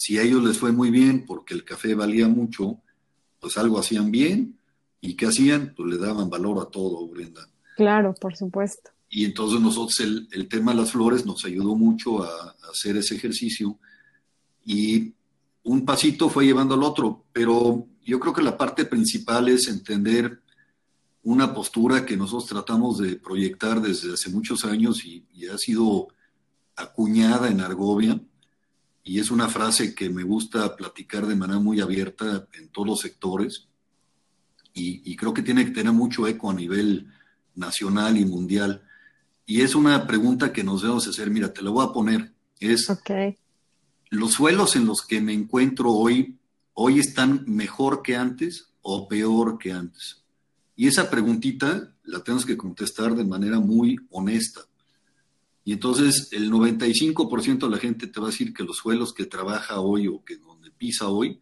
[0.00, 2.80] Si a ellos les fue muy bien porque el café valía mucho,
[3.38, 4.58] pues algo hacían bien.
[4.98, 5.74] ¿Y qué hacían?
[5.76, 7.46] Pues le daban valor a todo, Brenda.
[7.76, 8.92] Claro, por supuesto.
[9.10, 12.96] Y entonces nosotros el, el tema de las flores nos ayudó mucho a, a hacer
[12.96, 13.78] ese ejercicio
[14.64, 15.12] y
[15.64, 20.40] un pasito fue llevando al otro, pero yo creo que la parte principal es entender
[21.24, 26.08] una postura que nosotros tratamos de proyectar desde hace muchos años y, y ha sido
[26.74, 28.18] acuñada en Argovia
[29.10, 33.00] y es una frase que me gusta platicar de manera muy abierta en todos los
[33.00, 33.66] sectores
[34.72, 37.08] y, y creo que tiene que tener mucho eco a nivel
[37.56, 38.84] nacional y mundial.
[39.46, 42.88] Y es una pregunta que nos debemos hacer, mira, te la voy a poner, es,
[42.88, 43.10] Ok.
[44.10, 46.38] ¿los suelos en los que me encuentro hoy,
[46.74, 50.22] hoy están mejor que antes o peor que antes?
[50.76, 54.60] Y esa preguntita la tenemos que contestar de manera muy honesta.
[55.64, 59.26] Y entonces el 95% de la gente te va a decir que los suelos que
[59.26, 61.40] trabaja hoy o que donde pisa hoy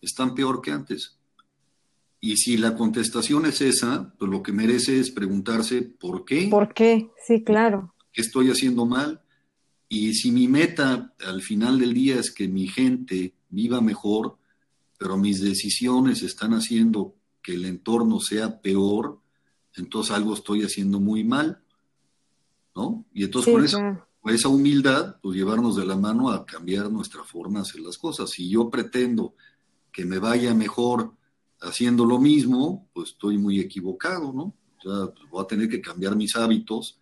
[0.00, 1.18] están peor que antes.
[2.20, 6.72] Y si la contestación es esa, pues lo que merece es preguntarse por qué, ¿Por
[6.72, 7.10] qué?
[7.26, 7.94] Sí, claro.
[8.12, 9.22] qué estoy haciendo mal.
[9.88, 14.38] Y si mi meta al final del día es que mi gente viva mejor,
[14.98, 19.20] pero mis decisiones están haciendo que el entorno sea peor,
[19.76, 21.63] entonces algo estoy haciendo muy mal.
[22.74, 23.04] ¿No?
[23.12, 24.08] Y entonces Sí, con esa, claro.
[24.20, 27.98] con esa humildad, pues llevarnos de la mano a cambiar nuestra forma de hacer las
[27.98, 28.30] cosas.
[28.30, 29.34] Si yo pretendo
[29.92, 31.12] que me vaya mejor
[31.60, 34.54] haciendo lo mismo, pues estoy muy equivocado, ¿no?
[34.78, 37.00] O sea, pues voy a tener que cambiar mis hábitos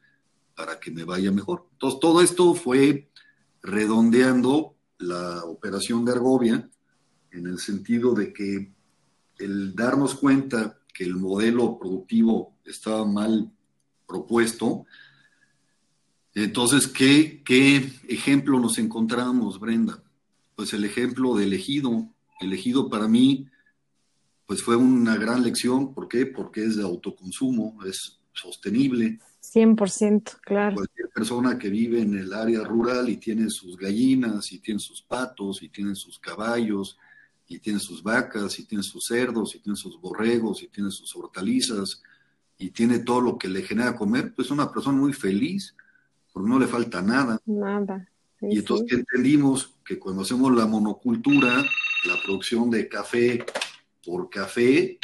[0.55, 1.67] para que me vaya mejor.
[1.73, 3.11] Entonces, todo esto fue
[3.63, 6.71] redondeando la operación de Argovia
[7.31, 8.73] en el sentido de que
[9.39, 13.51] el darnos cuenta que el modelo productivo estaba mal
[14.07, 14.85] propuesto,
[16.35, 20.03] entonces, ¿qué, qué ejemplo nos encontramos, Brenda?
[20.57, 22.09] Pues el ejemplo del ejido.
[22.41, 23.47] El ejido para mí,
[24.47, 25.95] pues fue una gran lección.
[25.95, 26.27] ¿Por qué?
[26.27, 29.21] Porque es de autoconsumo, es sostenible.
[29.43, 30.77] 100%, claro.
[30.77, 35.03] Cualquier persona que vive en el área rural y tiene sus gallinas, y tiene sus
[35.03, 36.97] patos, y tiene sus caballos,
[37.49, 41.15] y tiene sus vacas, y tiene sus cerdos, y tiene sus borregos, y tiene sus
[41.15, 42.03] hortalizas,
[42.57, 45.75] y tiene todo lo que le genera comer, pues es una persona muy feliz,
[46.33, 47.41] porque no le falta nada.
[47.47, 48.09] Nada.
[48.41, 51.65] y entonces entendimos que cuando hacemos la monocultura,
[52.05, 53.45] la producción de café
[54.05, 54.99] por café,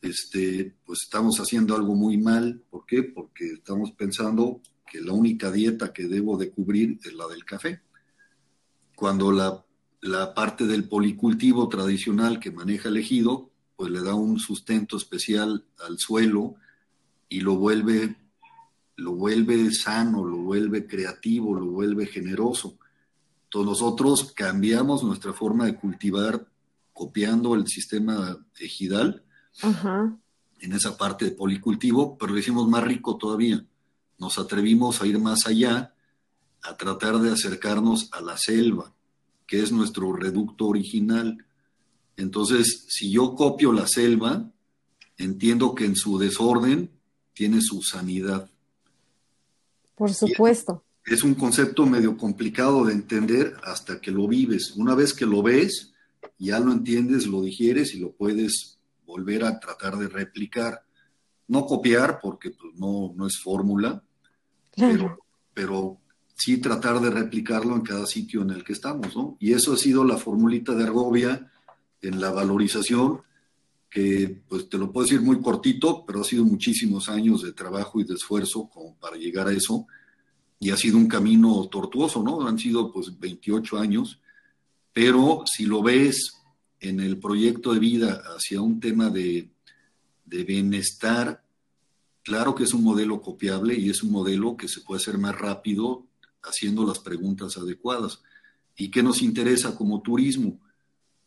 [0.00, 2.62] este, pues estamos haciendo algo muy mal.
[2.70, 3.02] ¿Por qué?
[3.02, 7.80] Porque estamos pensando que la única dieta que debo de cubrir es la del café.
[8.94, 9.64] Cuando la,
[10.00, 15.64] la parte del policultivo tradicional que maneja el ejido, pues le da un sustento especial
[15.86, 16.56] al suelo
[17.28, 18.16] y lo vuelve,
[18.96, 22.78] lo vuelve sano, lo vuelve creativo, lo vuelve generoso.
[23.44, 26.46] Entonces nosotros cambiamos nuestra forma de cultivar
[26.92, 29.22] copiando el sistema ejidal
[30.60, 33.64] en esa parte de policultivo, pero lo hicimos más rico todavía.
[34.18, 35.94] Nos atrevimos a ir más allá,
[36.62, 38.94] a tratar de acercarnos a la selva,
[39.46, 41.44] que es nuestro reducto original.
[42.16, 44.48] Entonces, si yo copio la selva,
[45.18, 46.90] entiendo que en su desorden
[47.34, 48.48] tiene su sanidad.
[50.02, 50.84] Por supuesto.
[51.06, 54.72] Es un concepto medio complicado de entender hasta que lo vives.
[54.72, 55.92] Una vez que lo ves,
[56.40, 60.82] ya lo entiendes, lo digieres y lo puedes volver a tratar de replicar.
[61.46, 64.02] No copiar, porque pues, no, no es fórmula,
[64.76, 65.20] pero,
[65.54, 66.00] pero
[66.34, 69.36] sí tratar de replicarlo en cada sitio en el que estamos, ¿no?
[69.38, 71.48] Y eso ha sido la formulita de Argovia
[72.00, 73.22] en la valorización,
[73.92, 78.00] que pues te lo puedo decir muy cortito, pero ha sido muchísimos años de trabajo
[78.00, 79.86] y de esfuerzo como para llegar a eso,
[80.58, 82.46] y ha sido un camino tortuoso, ¿no?
[82.46, 84.18] Han sido pues 28 años,
[84.94, 86.38] pero si lo ves
[86.80, 89.50] en el proyecto de vida hacia un tema de,
[90.24, 91.44] de bienestar,
[92.22, 95.38] claro que es un modelo copiable y es un modelo que se puede hacer más
[95.38, 96.06] rápido
[96.42, 98.22] haciendo las preguntas adecuadas.
[98.74, 100.58] ¿Y qué nos interesa como turismo?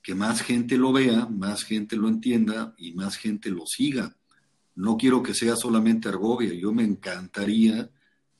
[0.06, 4.16] Que más gente lo vea, más gente lo entienda y más gente lo siga.
[4.76, 7.90] No quiero que sea solamente Argovia, yo me encantaría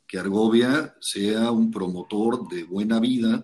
[0.06, 3.44] que Argovia sea un promotor de buena vida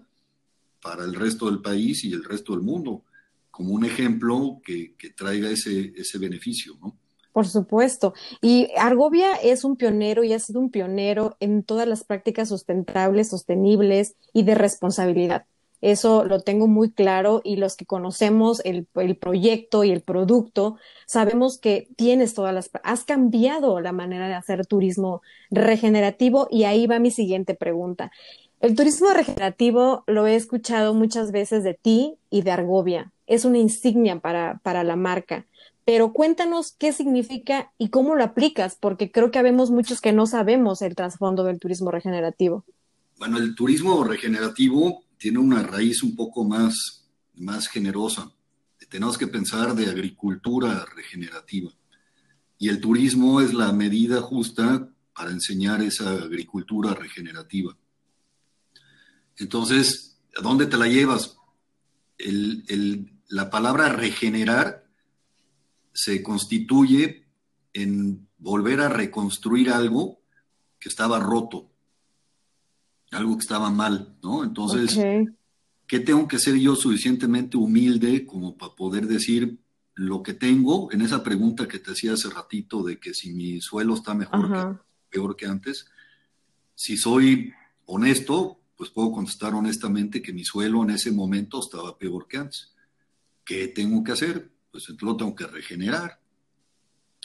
[0.84, 3.04] para el resto del país y el resto del mundo
[3.50, 6.96] como un ejemplo que, traiga ese, ese beneficio, ¿no?
[7.34, 8.14] Por supuesto.
[8.42, 13.30] Y Argovia es un pionero y ha sido un pionero en todas las prácticas sustentables,
[13.30, 15.46] sostenibles y de responsabilidad.
[15.82, 20.78] Eso lo tengo muy claro y los que conocemos el, el, proyecto y el producto
[21.08, 22.70] sabemos que tienes todas las...
[22.84, 28.12] Has cambiado la manera de hacer turismo regenerativo y ahí va mi siguiente pregunta.
[28.60, 33.12] El turismo regenerativo lo he escuchado muchas veces de ti y de Argovia.
[33.26, 35.48] Es una insignia para, para la marca.
[35.84, 40.28] Pero cuéntanos qué significa y cómo lo aplicas, porque creo que habemos muchos que no
[40.28, 42.64] sabemos el trasfondo del turismo regenerativo.
[43.18, 48.32] Bueno, el turismo regenerativo tiene una raíz un poco más, más generosa.
[48.90, 51.72] Tenemos que pensar de agricultura regenerativa.
[52.58, 57.78] Y el turismo es la medida justa para enseñar esa agricultura regenerativa.
[59.38, 61.38] Entonces, ¿a dónde te la llevas?
[63.30, 64.88] la palabra regenerar
[65.94, 67.28] se constituye
[67.74, 70.22] en volver a reconstruir algo
[70.80, 71.71] que estaba roto,
[73.12, 74.44] algo que estaba mal, ¿no?
[74.44, 74.98] Entonces,
[75.86, 79.60] ¿qué tengo que ser yo suficientemente humilde como para poder decir
[79.96, 83.60] lo que tengo en esa pregunta que te hacía hace ratito de que si mi
[83.62, 84.80] suelo está mejor que
[85.12, 85.86] peor que antes?
[86.74, 87.52] Si soy
[87.86, 92.74] honesto, pues puedo contestar honestamente que mi suelo en ese momento estaba peor que antes.
[93.44, 94.50] ¿Qué tengo que hacer?
[94.72, 96.20] Pues entonces lo tengo que regenerar.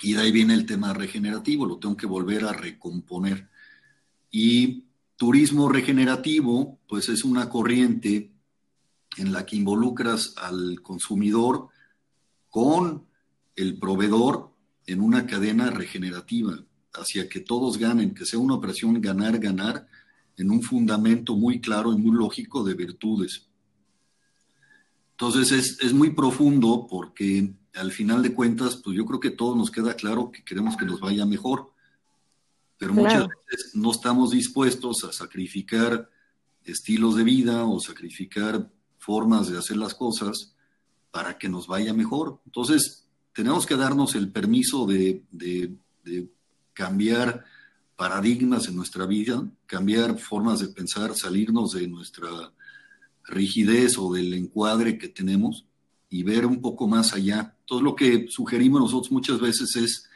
[0.03, 3.49] Y de ahí viene el tema regenerativo, lo tengo que volver a recomponer.
[4.31, 4.86] Y
[5.16, 8.33] turismo regenerativo, pues es una corriente
[9.16, 11.68] en la que involucras al consumidor
[12.50, 13.07] con
[13.57, 14.50] el proveedor
[14.87, 19.87] en una cadena regenerativa, hacia que todos ganen, que sea una operación ganar-ganar
[20.37, 23.48] en un fundamento muy claro y muy lógico de virtudes.
[25.12, 29.56] Entonces es, es, muy profundo porque al final de cuentas, pues yo creo que todos
[29.56, 31.73] nos queda claro que queremos que nos vaya mejor,
[32.79, 36.10] pero muchas veces no estamos dispuestos a sacrificar
[36.64, 40.54] estilos de vida o sacrificar formas de hacer las cosas
[41.10, 42.40] para que nos vaya mejor.
[42.44, 45.74] Entonces tenemos que darnos el permiso de, de,
[46.04, 46.29] de
[46.72, 47.44] cambiar
[47.96, 52.29] paradigmas en nuestra vida, cambiar formas de pensar, salirnos de nuestra
[53.24, 55.64] rigidez o del encuadre que tenemos
[56.10, 57.56] y ver un poco más allá.
[57.64, 60.08] Todo lo que sugerimos nosotros muchas veces es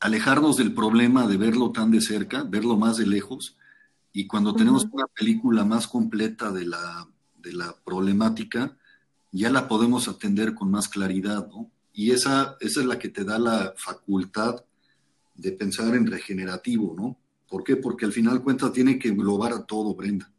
[0.00, 3.56] alejarnos del problema de verlo tan de cerca, verlo más de lejos,
[4.12, 8.76] y cuando tenemos una película más completa de la, de la problemática,
[9.30, 11.70] ya la podemos atender con más claridad, ¿no?
[11.92, 14.64] Y esa, esa es la que te da la facultad
[15.34, 17.18] de pensar en regenerativo, ¿no?
[17.48, 17.76] ¿Por qué?
[17.76, 20.32] Porque al final cuenta tiene que englobar a todo, Brenda.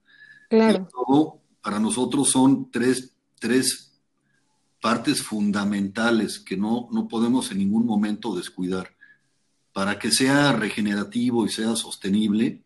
[0.49, 0.87] Claro.
[0.87, 3.99] Y todo para nosotros son tres, tres
[4.81, 8.96] partes fundamentales que no, no podemos en ningún momento descuidar.
[9.77, 12.63] Para que sea regenerativo y sea sostenible,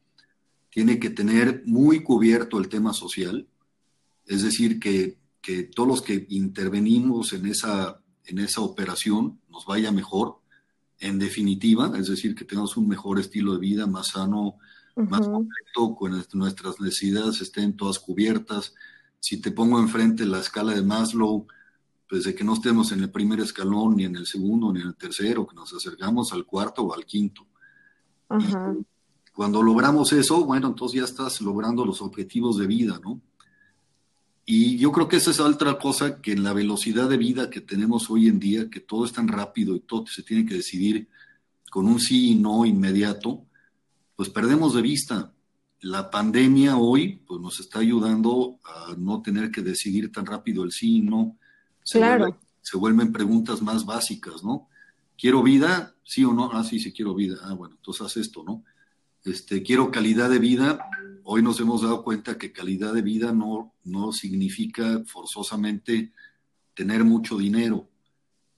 [0.69, 3.49] tiene que tener muy cubierto el tema social,
[4.25, 9.91] es decir, que, que todos los que intervenimos en esa, en esa operación nos vaya
[9.91, 10.39] mejor,
[11.01, 14.55] en definitiva, es decir, que tengamos un mejor estilo de vida, más sano,
[14.95, 18.73] más completo, con nuestras necesidades estén todas cubiertas.
[19.19, 21.45] Si te pongo enfrente la escala de Maslow,
[22.11, 24.87] pues de que no estemos en el primer escalón, ni en el segundo, ni en
[24.87, 27.47] el tercero, que nos acercamos al cuarto o al quinto.
[29.33, 33.21] Cuando logramos eso, bueno, entonces ya estás logrando los objetivos de vida, ¿no?
[34.45, 37.61] Y yo creo que esa es otra cosa que en la velocidad de vida que
[37.61, 41.07] tenemos hoy en día, que todo es tan rápido y todo se tiene que decidir
[41.69, 43.45] con un sí y no inmediato,
[44.17, 45.31] pues perdemos de vista.
[45.79, 50.73] La pandemia hoy pues nos está ayudando a no tener que decidir tan rápido el
[50.73, 51.37] sí y no.
[51.83, 52.37] Se claro.
[52.61, 54.69] se vuelven preguntas más básicas, ¿no?
[55.17, 55.95] ¿Quiero vida?
[56.03, 56.51] ¿Sí o no?
[56.51, 57.37] Ah, sí, sí quiero vida.
[57.43, 58.63] Ah, bueno, entonces haz esto, ¿no?
[59.23, 60.79] Este, quiero calidad de vida.
[61.23, 66.11] Hoy nos hemos dado cuenta que calidad de vida no, no significa forzosamente
[66.73, 67.87] tener mucho dinero.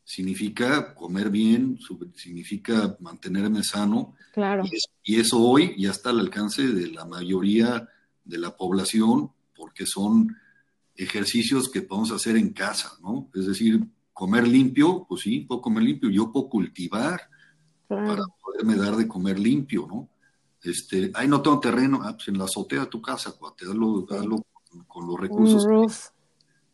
[0.06, 1.80] Significa comer bien,
[2.16, 4.16] significa mantenerme sano.
[4.34, 4.64] Claro.
[5.04, 7.90] Y, eso hoy ya está al alcance de la mayoría
[8.24, 10.36] de la población porque son
[10.96, 13.30] ejercicios que podemos hacer en casa, ¿no?
[13.34, 13.84] Es decir,
[14.14, 16.10] comer limpio, pues sí, puedo comer limpio.
[16.10, 17.22] Yo puedo cultivar
[17.88, 20.10] para poderme dar de comer limpio, ¿no?
[20.62, 24.06] Este, ahí no tengo terreno, ah, pues en la azotea de tu casa, cuate, hazlo,
[24.88, 26.12] con, los recursos.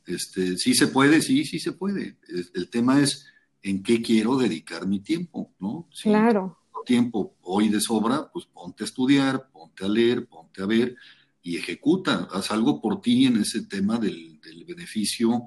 [0.05, 2.17] Este, sí se puede, sí, sí se puede.
[2.53, 3.26] El, tema es
[3.61, 5.88] en qué quiero dedicar mi tiempo, ¿no?
[5.91, 6.57] Si claro.
[6.86, 10.95] tiempo hoy de sobra, pues ponte a estudiar, ponte a leer, ponte a ver
[11.41, 15.45] y ejecuta, haz algo por ti en ese tema del, beneficio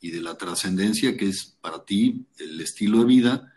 [0.00, 3.52] y de la trascendencia que es para ti el estilo de vida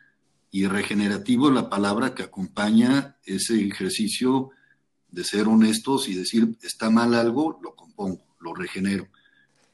[0.49, 4.49] y regenerativo la palabra que acompaña ese ejercicio
[5.11, 9.07] de ser honestos y decir, está mal algo, lo compongo, lo regenero.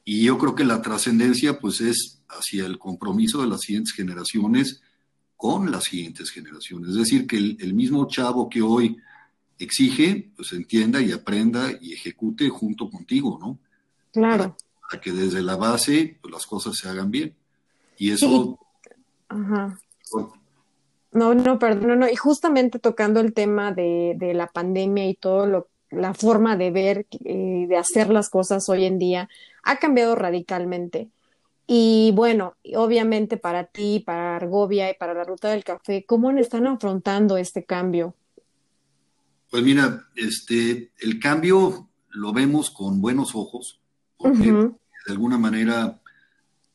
[0.03, 4.81] Y yo creo que la trascendencia pues es hacia el compromiso de las siguientes generaciones
[5.37, 6.89] con las siguientes generaciones.
[6.89, 8.97] Es decir, que el, mismo chavo que hoy
[9.63, 13.59] exige, pues entienda y aprenda y ejecute junto contigo, ¿no?
[14.11, 14.55] Claro.
[14.89, 17.35] Para, que desde la base pues, las cosas se hagan bien.
[17.97, 18.59] Y eso...
[19.29, 19.79] Ajá.
[21.13, 25.45] No, no, perdón, no, y justamente tocando el tema de, de la pandemia y todo
[25.45, 29.29] lo, la forma de ver, eh, de hacer las cosas hoy en día,
[29.63, 31.09] ha cambiado radicalmente.
[31.67, 36.67] Y bueno, obviamente para ti, para Argovia y para la Ruta del Café, ¿cómo están
[36.67, 38.15] afrontando este cambio?
[39.51, 43.81] Pues mira, este, el cambio lo vemos con buenos ojos,
[44.15, 46.01] porque de alguna manera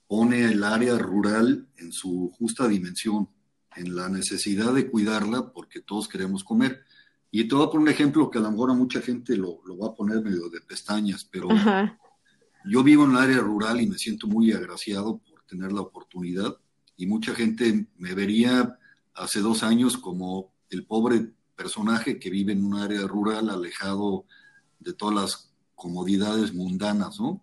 [0.07, 3.31] pone el área rural en su justa dimensión
[3.77, 6.85] en la necesidad de cuidarla porque todos queremos comer.
[7.31, 9.62] Y te voy a poner un ejemplo que a lo mejor a mucha gente lo,
[9.64, 11.49] lo va a poner medio de pestañas, pero
[12.66, 16.55] yo vivo en el área rural y me siento muy agraciado por tener la oportunidad
[16.95, 18.79] y mucha gente me vería
[19.14, 24.27] hace dos años como el pobre personaje que vive en un área rural alejado
[24.79, 27.43] de todas las comodidades mundanas, ¿no?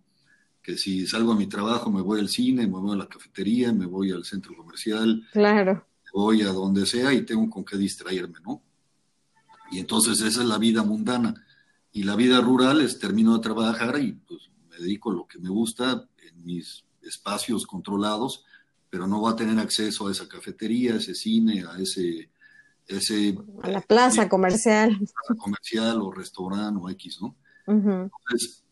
[0.62, 3.74] Que si salgo a mi trabajo me voy al cine, me voy a la cafetería,
[3.74, 5.28] me voy al centro comercial.
[5.34, 8.62] Claro voy a donde sea y tengo con qué distraerme, ¿no?
[9.72, 11.34] Y entonces esa es la vida mundana.
[11.92, 15.40] Y la vida rural es termino de trabajar y pues me dedico a lo que
[15.40, 18.46] me gusta en mis espacios controlados,
[18.90, 22.30] pero no va a tener acceso a esa cafetería, a ese cine, a ese...
[22.88, 24.98] ese a la plaza comercial.
[25.38, 27.36] Comercial o restaurante o X, ¿no?
[27.66, 28.64] Entonces,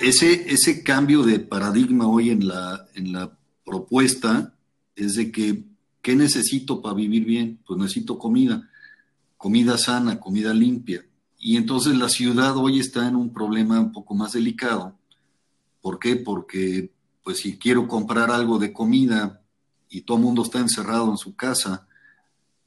[0.00, 4.54] ese, ese cambio de paradigma hoy en la, en la propuesta
[4.96, 5.64] es de que
[6.04, 7.60] ¿Qué necesito para vivir bien?
[7.66, 8.68] Pues necesito comida,
[9.38, 11.02] comida sana, comida limpia.
[11.38, 14.98] Y entonces la ciudad hoy está en un problema un poco más delicado.
[15.80, 16.16] ¿Por qué?
[16.16, 19.40] Porque pues si quiero comprar algo de comida
[19.88, 21.88] y todo el mundo está encerrado en su casa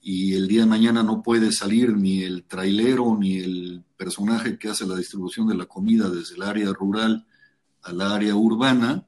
[0.01, 4.69] y el día de mañana no puede salir ni el trailero ni el personaje que
[4.69, 7.25] hace la distribución de la comida desde el área rural
[7.83, 9.05] al área urbana,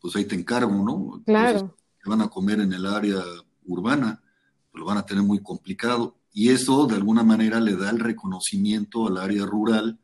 [0.00, 1.22] pues ahí te encargo, ¿no?
[1.24, 1.76] Claro.
[2.04, 3.22] van a comer en el área
[3.66, 4.22] urbana,
[4.70, 6.16] pues lo van a tener muy complicado.
[6.32, 9.98] Y eso de alguna manera le da el reconocimiento al área rural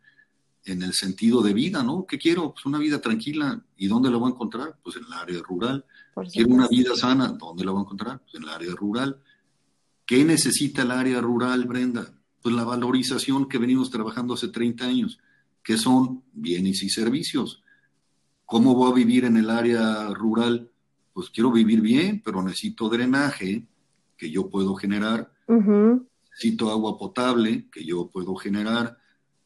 [0.65, 2.05] en el sentido de vida, ¿no?
[2.07, 2.53] ¿Qué quiero?
[2.53, 3.65] Pues una vida tranquila.
[3.77, 4.79] ¿Y dónde la voy a encontrar?
[4.83, 5.85] Pues en el área rural.
[6.31, 7.29] Quiero una vida sana.
[7.29, 8.21] ¿Dónde la voy a encontrar?
[8.21, 9.21] Pues en el área rural.
[10.09, 12.11] ¿Qué necesita el área rural, Brenda?
[12.41, 15.19] Pues la valorización que venimos trabajando hace 30 años,
[15.63, 17.63] que son bienes y servicios.
[18.47, 20.71] ¿Cómo voy a vivir en el área rural?
[21.13, 23.67] Pues quiero vivir bien, pero necesito drenaje
[24.17, 25.31] que yo puedo generar.
[26.31, 28.97] Necesito agua potable que yo puedo generar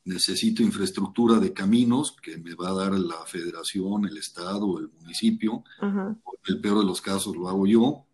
[0.04, 5.64] necesito infraestructura de caminos que me va a dar la federación, el estado, el municipio.
[5.80, 8.04] En el peor de los casos lo hago yo.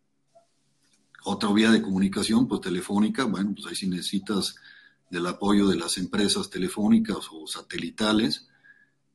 [1.25, 4.57] Otra vía de comunicación, pues telefónica, bueno, pues ahí sí necesitas
[5.11, 8.49] del apoyo de las empresas telefónicas o satelitales.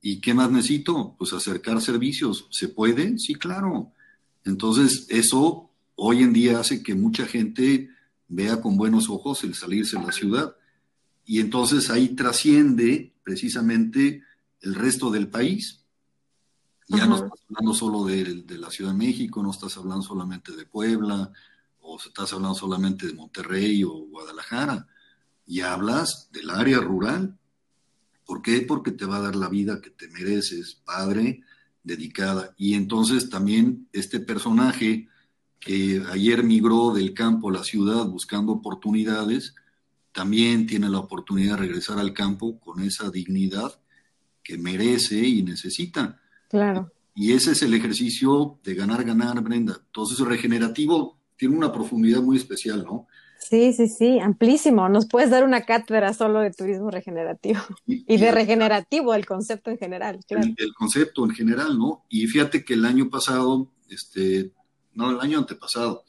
[0.01, 1.16] ¿Y qué más necesito?
[1.18, 2.47] Pues acercar servicios.
[2.51, 3.18] ¿Se puede?
[3.18, 3.91] Sí, claro.
[4.43, 7.89] Entonces, eso hoy en día hace que mucha gente
[8.28, 10.56] vea con buenos ojos el salirse de la ciudad
[11.26, 14.24] y entonces ahí trasciende precisamente
[14.62, 15.80] el resto del país.
[16.89, 20.66] Ya no estás hablando solo de, la Ciudad de México, no estás hablando solamente de
[20.66, 21.32] Puebla,
[21.84, 24.88] o estás hablando solamente de Monterrey o Guadalajara,
[25.45, 27.38] y hablas del área rural.
[28.25, 28.61] ¿Por qué?
[28.61, 31.41] Porque te va a dar la vida que te mereces, padre,
[31.84, 32.53] dedicada.
[32.57, 35.07] Y entonces también este personaje
[35.59, 39.55] que ayer migró del campo a la ciudad buscando oportunidades,
[40.11, 43.79] también tiene la oportunidad de regresar al campo con esa dignidad
[44.43, 46.21] que merece y necesita.
[46.49, 46.91] Claro.
[47.15, 49.81] Y ese es el ejercicio de ganar, ganar, Brenda.
[49.86, 53.07] Entonces, regenerativo tiene una profundidad muy especial, ¿no?
[53.39, 54.88] Sí, sí, sí, amplísimo.
[54.88, 59.77] Nos puedes dar una cátedra solo de turismo regenerativo y, de regenerativo, el concepto en
[59.77, 60.19] general.
[60.27, 60.45] Claro.
[60.45, 62.05] El, el, concepto en general, ¿no?
[62.09, 64.51] Y fíjate que el año pasado, este,
[64.93, 66.05] no, el año antepasado,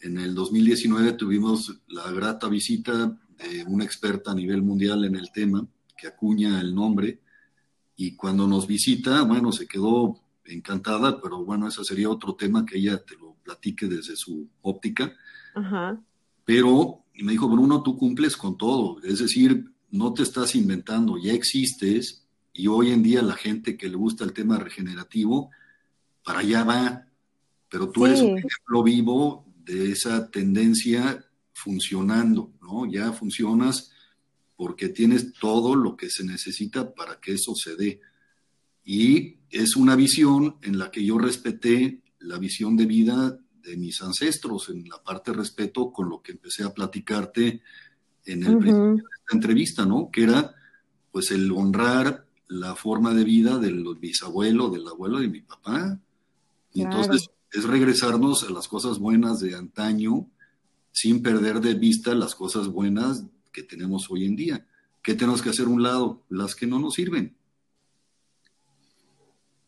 [0.00, 5.32] en el 2019 tuvimos la grata visita de una experta a nivel mundial en el
[5.32, 5.66] tema,
[5.96, 7.20] que acuña el nombre,
[7.96, 12.78] y cuando nos visita, bueno, se quedó encantada, pero bueno, ese sería otro tema que
[12.78, 15.14] ella te lo platique desde su óptica.
[16.44, 21.32] Pero me dijo, Bruno, tú cumples con todo, es decir, no te estás inventando, ya
[21.32, 25.50] existes, y hoy en día la gente que le gusta el tema regenerativo,
[26.24, 27.06] para allá va,
[27.68, 32.86] pero tú eres un ejemplo vivo de esa tendencia funcionando, ¿no?
[32.86, 33.92] Ya funcionas
[34.56, 38.00] porque tienes todo lo que se necesita para que eso se dé.
[38.84, 44.02] Y es una visión en la que yo respeté la visión de vida de mis
[44.02, 47.62] ancestros, en la parte de respeto con lo que empecé a platicarte
[48.26, 50.10] en el principio de esta entrevista, ¿no?
[50.10, 50.54] Que era
[51.10, 55.98] pues el honrar la forma de vida del bisabuelo, del abuelo de mi papá.
[56.72, 60.28] Y entonces es regresarnos a las cosas buenas de antaño
[60.92, 64.66] sin perder de vista las cosas buenas que tenemos hoy en día.
[65.02, 66.22] ¿Qué tenemos que hacer un lado?
[66.28, 67.36] Las que no nos sirven.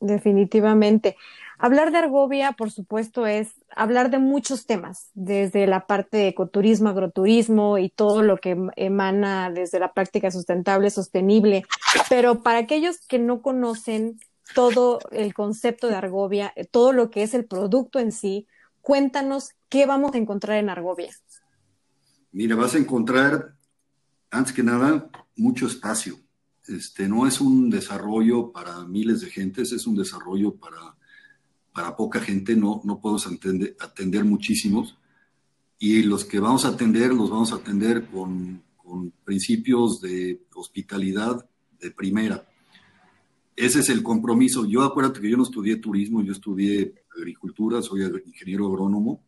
[0.01, 1.17] Definitivamente.
[1.59, 6.91] Hablar de Argovia, por supuesto, es hablar de muchos temas, desde la parte de ecoturismo,
[6.91, 11.65] agroturismo y todo lo que emana desde la práctica sustentable, sostenible.
[12.11, 14.19] Pero para aquellos que no conocen
[14.55, 18.47] todo el concepto de Argovia, todo lo que es el producto en sí.
[18.81, 21.11] Cuéntanos qué vamos a encontrar en Argovia.
[22.33, 23.55] Mira, vas a encontrar,
[24.31, 26.17] antes que nada, mucho espacio.
[26.69, 30.96] Este, no es un desarrollo para miles de gentes, es un desarrollo para,
[31.77, 34.97] para poca gente, no, no podemos atender, atender muchísimos.
[35.79, 41.49] Y los que vamos a atender, los vamos a atender con, con principios de hospitalidad
[41.79, 42.45] de primera
[43.57, 44.67] ese es el compromiso.
[44.67, 49.25] Yo acuérdate que yo no estudié turismo, yo estudié agricultura, soy ingeniero agrónomo,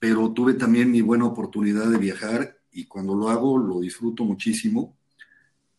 [0.00, 4.96] pero tuve también mi buena oportunidad de viajar y cuando lo hago lo disfruto muchísimo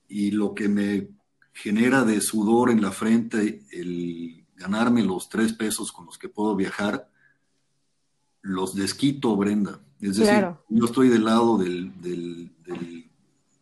[0.08, 1.10] y lo que me
[1.52, 6.56] genera de sudor en la frente el ganarme los tres pesos con los que puedo
[6.56, 7.10] viajar,
[8.42, 9.80] los desquito, Brenda.
[10.00, 13.10] Es decir, yo estoy del lado del, del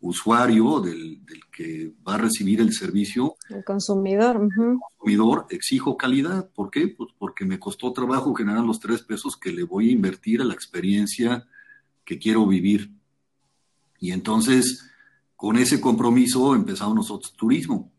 [0.04, 1.20] usuario, del,
[1.50, 3.36] que va a recibir el servicio.
[3.48, 4.36] El consumidor.
[4.36, 6.50] El consumidor, exijo calidad.
[6.50, 6.88] ¿Por qué?
[6.88, 10.44] Pues porque me costó trabajo generar los tres pesos que le voy a invertir a
[10.44, 11.46] la experiencia
[12.04, 12.90] que quiero vivir.
[13.98, 14.90] Y entonces,
[15.36, 17.90] con ese compromiso empezamos nosotros turismo.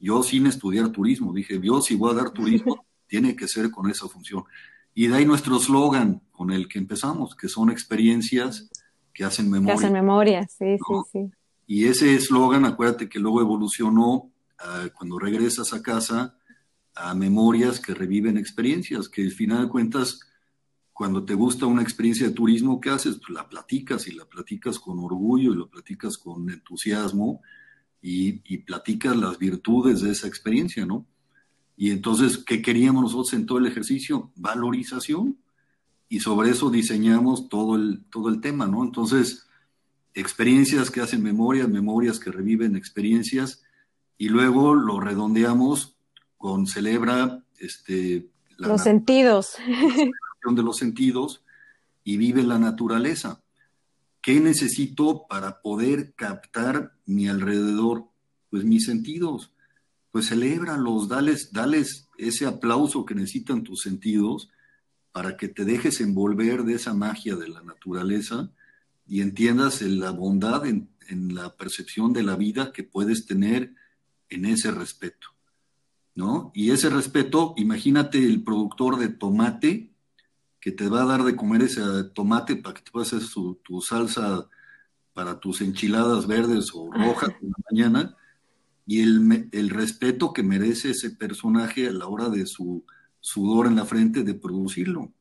[0.00, 3.90] Yo sin estudiar turismo, dije, yo si voy a dar turismo, tiene que ser con
[3.90, 4.44] esa función.
[4.94, 8.70] Y de ahí nuestro eslogan con el que empezamos, que son experiencias
[9.12, 9.74] que hacen memoria.
[9.74, 11.30] Que hacen memoria, sí, sí, sí.
[11.66, 16.34] Y ese eslogan, acuérdate que luego evolucionó ah, cuando regresas a casa
[16.94, 20.20] a memorias que reviven experiencias, que al final de cuentas,
[20.92, 23.16] cuando te gusta una experiencia de turismo, ¿qué haces?
[23.16, 27.40] Pues la platicas y la platicas con orgullo y lo platicas con entusiasmo
[28.02, 31.06] y, y platicas las virtudes de esa experiencia, ¿no?
[31.76, 34.30] Y entonces, ¿qué queríamos nosotros en todo el ejercicio?
[34.36, 35.38] Valorización.
[36.08, 38.84] Y sobre eso diseñamos todo el, todo el tema, ¿no?
[38.84, 39.46] Entonces,
[40.12, 43.62] experiencias que hacen memorias, memorias que reviven experiencias,
[44.18, 45.96] y luego lo redondeamos
[46.36, 48.28] con celebra este,
[48.58, 49.56] los sentidos.
[50.44, 51.42] de los sentidos
[52.04, 53.42] y vive la naturaleza.
[54.22, 58.06] ¿Qué necesito para poder captar mi alrededor?
[58.50, 59.52] Pues mis sentidos.
[60.10, 64.50] Pues celébralos, dales, dales ese aplauso que necesitan tus sentidos
[65.12, 68.50] para que te dejes envolver de esa magia de la naturaleza
[69.06, 70.88] y entiendas la bondad en,
[71.34, 73.74] la percepción de la vida que puedes tener
[74.28, 75.26] en ese respeto.
[76.14, 76.52] ¿No?
[76.54, 79.89] Y ese respeto, imagínate el productor de tomate
[80.60, 81.80] que te va a dar de comer ese
[82.14, 83.28] tomate para que te puedas hacer
[83.62, 84.48] tu salsa
[85.12, 88.16] para tus enchiladas verdes o rojas en la mañana,
[88.86, 92.84] y el, el, respeto que merece ese personaje a la hora de su
[93.20, 95.12] sudor en la frente de producirlo.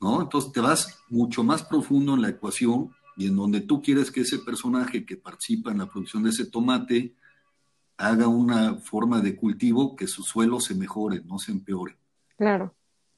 [0.00, 0.22] ¿no?
[0.22, 4.22] Entonces te vas mucho más profundo en la ecuación y en donde tú quieres que
[4.22, 7.14] ese personaje que participa en la producción de ese tomate
[7.96, 11.96] haga una forma de cultivo que su suelo se mejore, no se empeore.
[12.36, 12.74] Claro.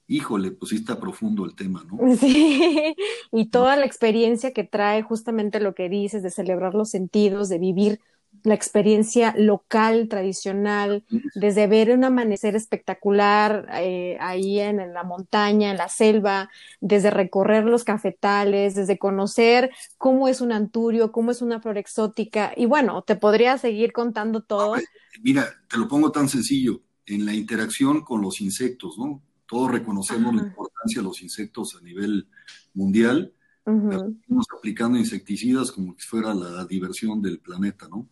[0.08, 1.98] Híjole, pues sí está profundo el tema, ¿no?
[2.16, 2.94] Sí,
[3.32, 7.58] y toda la experiencia que trae justamente lo que dices de celebrar los sentidos, de
[7.58, 8.00] vivir
[8.42, 11.04] la experiencia local, tradicional,
[11.34, 16.50] desde ver un amanecer espectacular eh, ahí en, la montaña, en la selva,
[16.80, 22.52] desde recorrer los cafetales, desde conocer cómo es un anturio, cómo es una flor exótica.
[22.56, 24.76] Y bueno, te podría seguir contando todo.
[25.22, 29.22] Mira, te lo pongo tan sencillo, en la interacción con los insectos, ¿no?
[29.46, 32.28] Todos reconocemos la importancia de los insectos a nivel
[32.74, 33.32] mundial.
[33.64, 38.08] Estamos aplicando insecticidas como si fuera la diversión del planeta, ¿no?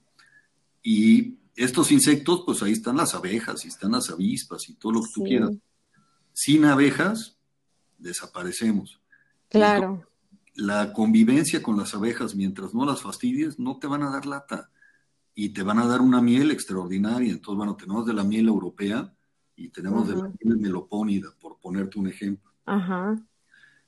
[0.83, 5.03] Y estos insectos, pues ahí están las abejas, y están las avispas y todo lo
[5.03, 5.53] que tú quieras.
[6.33, 7.37] Sin abejas,
[7.99, 9.01] desaparecemos.
[9.49, 10.05] Claro.
[10.57, 14.71] la convivencia con las abejas, mientras no las fastidies, no te van a dar lata
[15.35, 17.33] y te van a dar una miel extraordinaria.
[17.33, 19.13] Entonces, bueno, tenemos de la miel europea
[19.57, 22.51] y tenemos de la miel melopónida, por ponerte un ejemplo.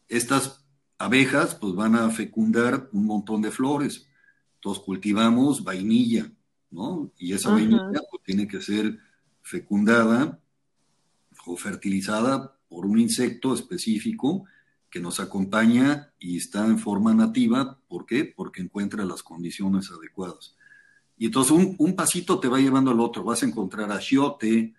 [0.08, 0.64] Estas
[0.98, 4.08] abejas, pues van a fecundar un montón de flores.
[4.54, 6.30] Entonces, cultivamos vainilla
[7.18, 8.98] y esa vainilla pues, tiene que ser
[9.42, 10.38] fecundada
[11.46, 14.44] o fertilizada por un insecto específico
[14.90, 17.78] que nos acompaña y está en forma nativa.
[17.88, 18.24] ¿Por qué?
[18.24, 20.56] Porque encuentra las condiciones adecuadas.
[21.16, 23.24] Y entonces un, pasito te va llevando al otro.
[23.24, 24.74] Vas a encontrar achiote,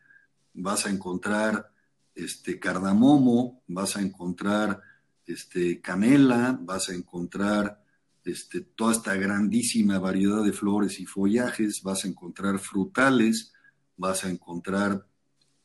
[0.58, 1.72] vas a encontrar
[2.14, 4.82] este cardamomo, vas a encontrar
[5.26, 7.84] este canela, vas a encontrar
[8.26, 13.54] este, toda esta grandísima variedad de flores y follajes, vas a encontrar frutales,
[13.96, 15.06] vas a encontrar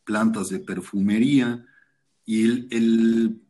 [0.05, 1.64] plantas de perfumería
[2.24, 3.40] y el,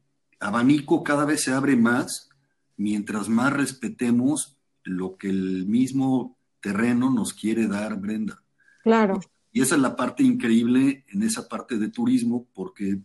[0.41, 2.29] abanico cada vez se abre más
[2.77, 8.43] mientras más respetemos lo que el mismo terreno nos quiere dar, Brenda.
[8.83, 9.21] Claro.
[9.53, 12.99] Y esa es la parte increíble en esa parte de turismo, porque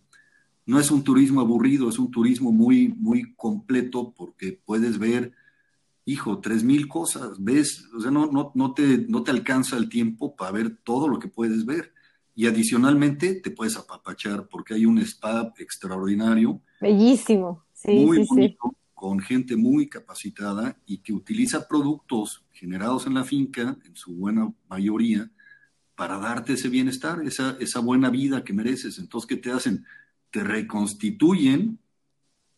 [0.66, 5.34] no es un turismo aburrido, es un turismo muy, muy completo, porque puedes ver
[6.08, 9.90] hijo, tres mil cosas, ves, o sea, no, no, no, te, no te alcanza el
[9.90, 11.94] tiempo para ver todo lo que puedes ver.
[12.34, 16.62] Y adicionalmente te puedes apapachar porque hay un spa extraordinario.
[16.80, 23.16] Bellísimo, sí, muy sí, bonito, con gente muy capacitada y que utiliza productos generados en
[23.16, 25.30] la finca, en su buena mayoría,
[25.98, 29.00] para darte ese bienestar, esa, esa buena vida que mereces.
[29.00, 29.84] Entonces, ¿qué te hacen?
[30.30, 31.80] Te reconstituyen.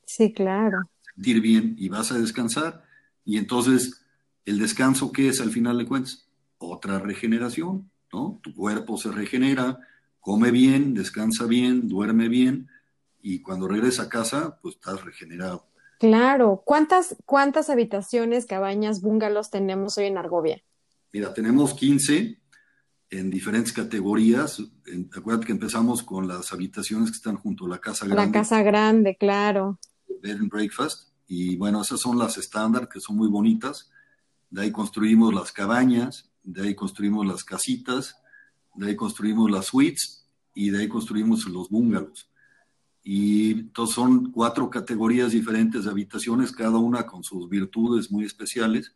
[0.06, 0.80] Sí, claro.
[1.16, 2.84] Sentir bien y vas a descansar
[3.24, 4.04] y entonces,
[4.46, 6.28] ¿el descanso qué es al final de cuentas?
[6.58, 8.40] Otra regeneración, ¿no?
[8.44, 9.80] Tu cuerpo se regenera,
[10.20, 12.68] come bien, descansa bien, duerme bien,
[13.22, 15.68] y cuando regresas a casa, pues estás regenerado.
[16.00, 16.64] Claro.
[16.66, 20.62] ¿Cuántas, cuántas habitaciones, cabañas, bungalows tenemos hoy en Argovia?
[21.14, 22.40] Mira, tenemos 15
[23.10, 24.62] en diferentes categorías.
[25.16, 28.26] acuérdate que empezamos con las habitaciones que están junto a la casa grande.
[28.26, 29.80] La casa grande, claro.
[30.22, 31.10] Bed and breakfast.
[31.28, 33.90] Y bueno, esas son las estándar, que son muy bonitas.
[34.50, 38.16] De ahí construimos las cabañas, de ahí construimos las casitas,
[38.76, 42.30] de ahí construimos las suites y de ahí construimos los bungalows.
[43.04, 48.94] Y entonces son cuatro categorías diferentes de habitaciones, cada una con sus virtudes muy especiales.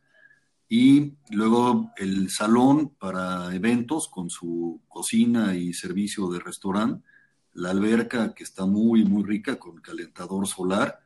[0.76, 7.06] Y luego el salón para eventos con su cocina y servicio de restaurante,
[7.54, 11.00] la alberca que está muy, muy rica con calentador solar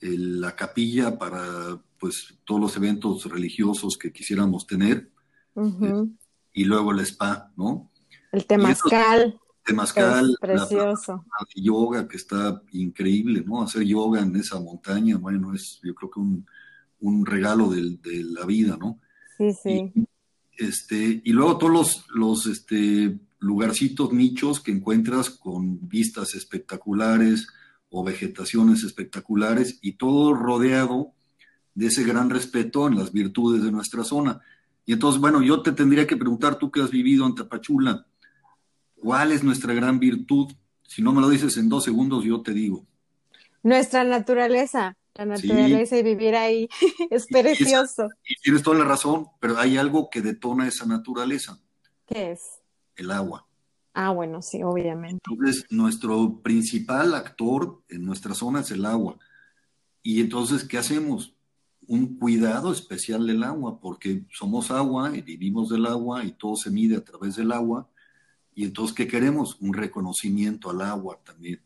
[0.00, 5.10] la capilla para pues todos los eventos religiosos que quisiéramos tener.
[6.54, 7.90] y luego el spa, ¿no?
[8.32, 9.38] El temazcal.
[9.62, 11.22] Temazcal, precioso.
[11.38, 13.62] La, yoga que está increíble, ¿no?
[13.62, 16.46] Hacer yoga en esa montaña, bueno, es yo creo que un,
[17.02, 18.98] un regalo de, de, la vida, ¿no?
[19.36, 19.92] Sí, sí.
[19.94, 27.48] Y, este, y luego todos los, los este, lugarcitos, nichos que encuentras con vistas espectaculares
[27.90, 31.12] o vegetaciones espectaculares y todo rodeado
[31.74, 34.40] de ese gran respeto en las virtudes de nuestra zona.
[34.86, 38.06] Y entonces, bueno, yo te tendría que preguntar, tú que has vivido en Tapachula,
[39.02, 40.52] ¿Cuál es nuestra gran virtud?
[40.86, 42.86] Si no me lo dices en dos segundos, yo te digo.
[43.64, 46.68] Nuestra naturaleza, la naturaleza y vivir ahí
[47.10, 48.08] es precioso.
[48.24, 51.58] Y, tienes toda la razón, pero hay algo que detona esa naturaleza.
[52.06, 52.60] ¿Qué es?
[52.96, 53.46] El agua.
[53.94, 55.22] Ah, bueno, sí, obviamente.
[55.28, 59.18] Entonces, nuestro principal actor en nuestra zona es el agua.
[60.02, 61.34] Y entonces, ¿qué hacemos?
[61.86, 66.70] Un cuidado especial del agua, porque somos agua y vivimos del agua y todo se
[66.70, 67.88] mide a través del agua
[68.54, 69.56] y entonces, ¿qué queremos?
[69.60, 71.60] Un reconocimiento al agua también.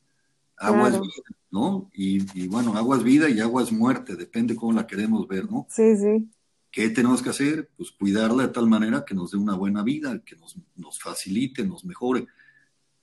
[0.57, 1.91] Agua es vida, ¿no?
[1.93, 5.67] Y, bueno, agua es vida y agua es muerte, depende cómo la queremos ver, ¿no?
[5.71, 6.29] Sí, sí.
[6.71, 7.71] ¿Qué tenemos que hacer?
[7.77, 11.65] Pues cuidarla de tal manera que nos dé una buena vida, que nos, nos facilite,
[11.65, 12.27] nos mejore.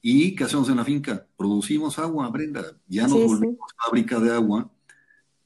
[0.02, 1.26] ¿Y qué hacemos en la finca?
[1.38, 2.78] Producimos agua, Brenda.
[2.88, 4.70] Ya nos volvemos fábrica de agua.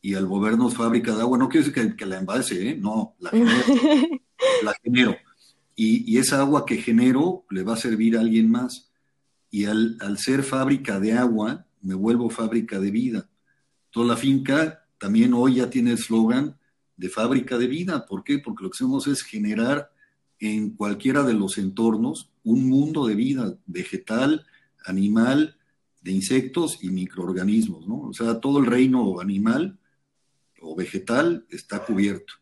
[0.02, 2.76] Y al volvernos fábrica de agua, no quiere decir que, que la envase, ¿eh?
[2.76, 3.64] No, la genero.
[4.64, 5.16] la genero
[5.80, 8.90] y, esa agua que genero le va a servir a alguien más.
[9.52, 13.30] Y al, ser fábrica de agua, me vuelvo fábrica de vida.
[13.92, 16.58] Toda la finca también hoy ya tiene el eslogan
[16.96, 18.06] de fábrica de vida.
[18.06, 18.40] ¿Por qué?
[18.40, 19.92] Porque lo que hacemos es generar
[20.40, 24.46] en cualquiera de los entornos un mundo de vida vegetal,
[24.86, 25.58] animal,
[26.02, 28.02] de insectos y microorganismos, ¿no?
[28.02, 29.78] O sea, todo el reino animal
[30.62, 32.34] o vegetal está cubierto.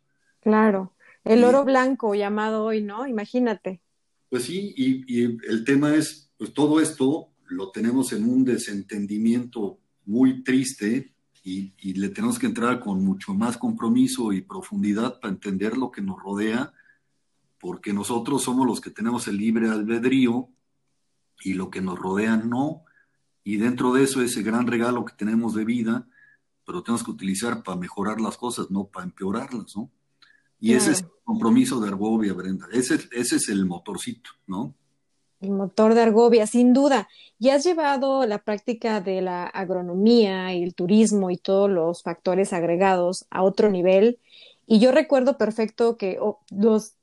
[0.41, 0.93] Claro.
[1.23, 3.07] El oro blanco llamado hoy, ¿no?
[3.07, 3.81] Imagínate.
[4.29, 10.43] Pues sí, y, el tema es, pues todo esto lo tenemos en un desentendimiento muy
[10.43, 15.77] triste y, y, le tenemos que entrar con mucho más compromiso y profundidad para entender
[15.77, 16.73] lo que nos rodea,
[17.59, 20.49] porque nosotros somos los que tenemos el libre albedrío
[21.43, 22.83] y lo que nos rodea no.
[23.43, 26.07] Y dentro de eso, ese gran regalo que tenemos de vida,
[26.65, 29.91] pero tenemos que utilizar para mejorar las cosas, no para empeorarlas, ¿no?
[30.59, 32.67] Y ese es el compromiso de Argovia, Brenda.
[32.71, 34.75] Ese, ese es el motorcito, ¿no?
[35.45, 37.07] El motor de Argovia, sin duda.
[37.37, 42.51] Y has llevado la práctica de la agronomía y el turismo y todos los factores
[42.51, 44.19] agregados a otro nivel.
[44.65, 46.95] Y yo recuerdo perfecto que oh, los,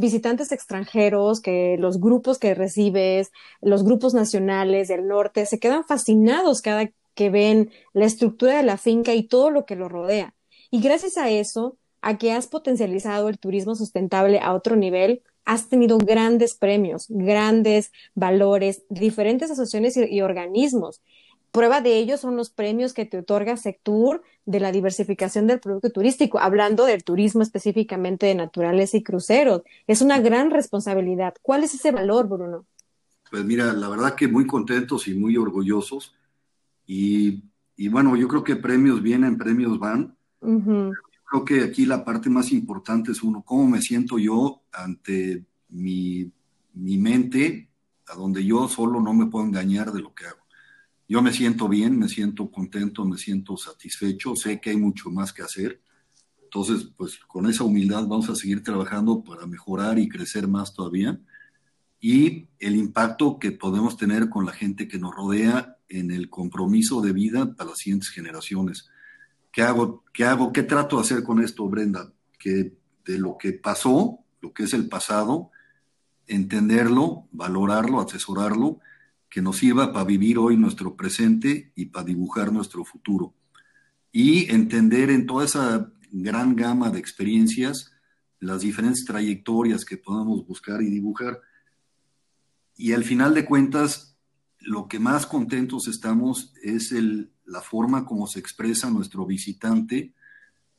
[0.00, 6.60] visitantes extranjeros, que los grupos que recibes, los grupos nacionales del norte, se quedan fascinados
[6.60, 10.34] cada que ven la estructura de la finca y todo lo que lo rodea.
[10.70, 15.68] Y gracias a eso, a que has potencializado el turismo sustentable a otro nivel, has
[15.68, 21.00] tenido grandes premios, grandes valores, diferentes asociaciones y, organismos.
[21.50, 25.90] Prueba de ello son los premios que te otorga Sectur de la diversificación del producto
[25.90, 29.62] turístico, hablando del turismo específicamente de naturales y cruceros.
[29.88, 31.34] Es una gran responsabilidad.
[31.42, 32.66] ¿Cuál es ese valor, Bruno?
[33.30, 36.14] Pues mira, la verdad que muy contentos y muy orgullosos.
[36.86, 37.42] Y,
[37.88, 40.16] bueno, yo creo que premios vienen, premios van
[41.30, 46.30] creo que aquí la parte más importante es uno, cómo me siento yo ante mi,
[46.74, 47.70] mi mente,
[48.08, 50.40] a donde yo solo no me puedo engañar de lo que hago.
[51.08, 55.32] Yo me siento bien, me siento contento, me siento satisfecho, sé que hay mucho más
[55.32, 55.80] que hacer.
[56.42, 61.20] Entonces, pues con esa humildad vamos a seguir trabajando para mejorar y crecer más todavía.
[62.00, 67.00] Y el impacto que podemos tener con la gente que nos rodea en el compromiso
[67.00, 68.90] de vida para las siguientes generaciones.
[69.52, 70.04] ¿Qué hago?
[70.12, 70.52] ¿Qué hago?
[70.52, 72.12] ¿Qué trato de hacer con esto, Brenda?
[72.38, 75.50] Que de lo que pasó, lo que es el pasado,
[76.26, 78.80] entenderlo, valorarlo, asesorarlo,
[79.28, 83.34] que nos sirva para vivir hoy nuestro presente y para dibujar nuestro futuro.
[84.12, 87.92] Y entender en toda esa gran gama de experiencias
[88.40, 91.40] las diferentes trayectorias que podemos buscar y dibujar.
[92.76, 94.16] Y al final de cuentas,
[94.58, 100.14] lo que más contentos estamos es el la forma como se expresa nuestro visitante,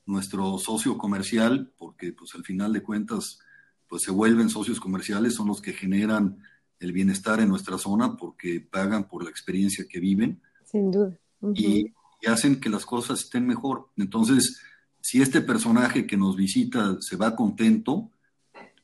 [0.06, 3.40] nuestro socio comercial, porque pues al final de cuentas
[3.88, 6.38] pues se vuelven socios comerciales, son los que generan
[6.80, 10.42] el bienestar en nuestra zona porque pagan por la experiencia que viven.
[10.64, 11.18] Sin duda.
[11.54, 11.94] y,
[12.28, 13.90] hacen que las cosas estén mejor.
[13.98, 14.62] Entonces,
[15.02, 18.12] si este personaje que nos visita se va contento,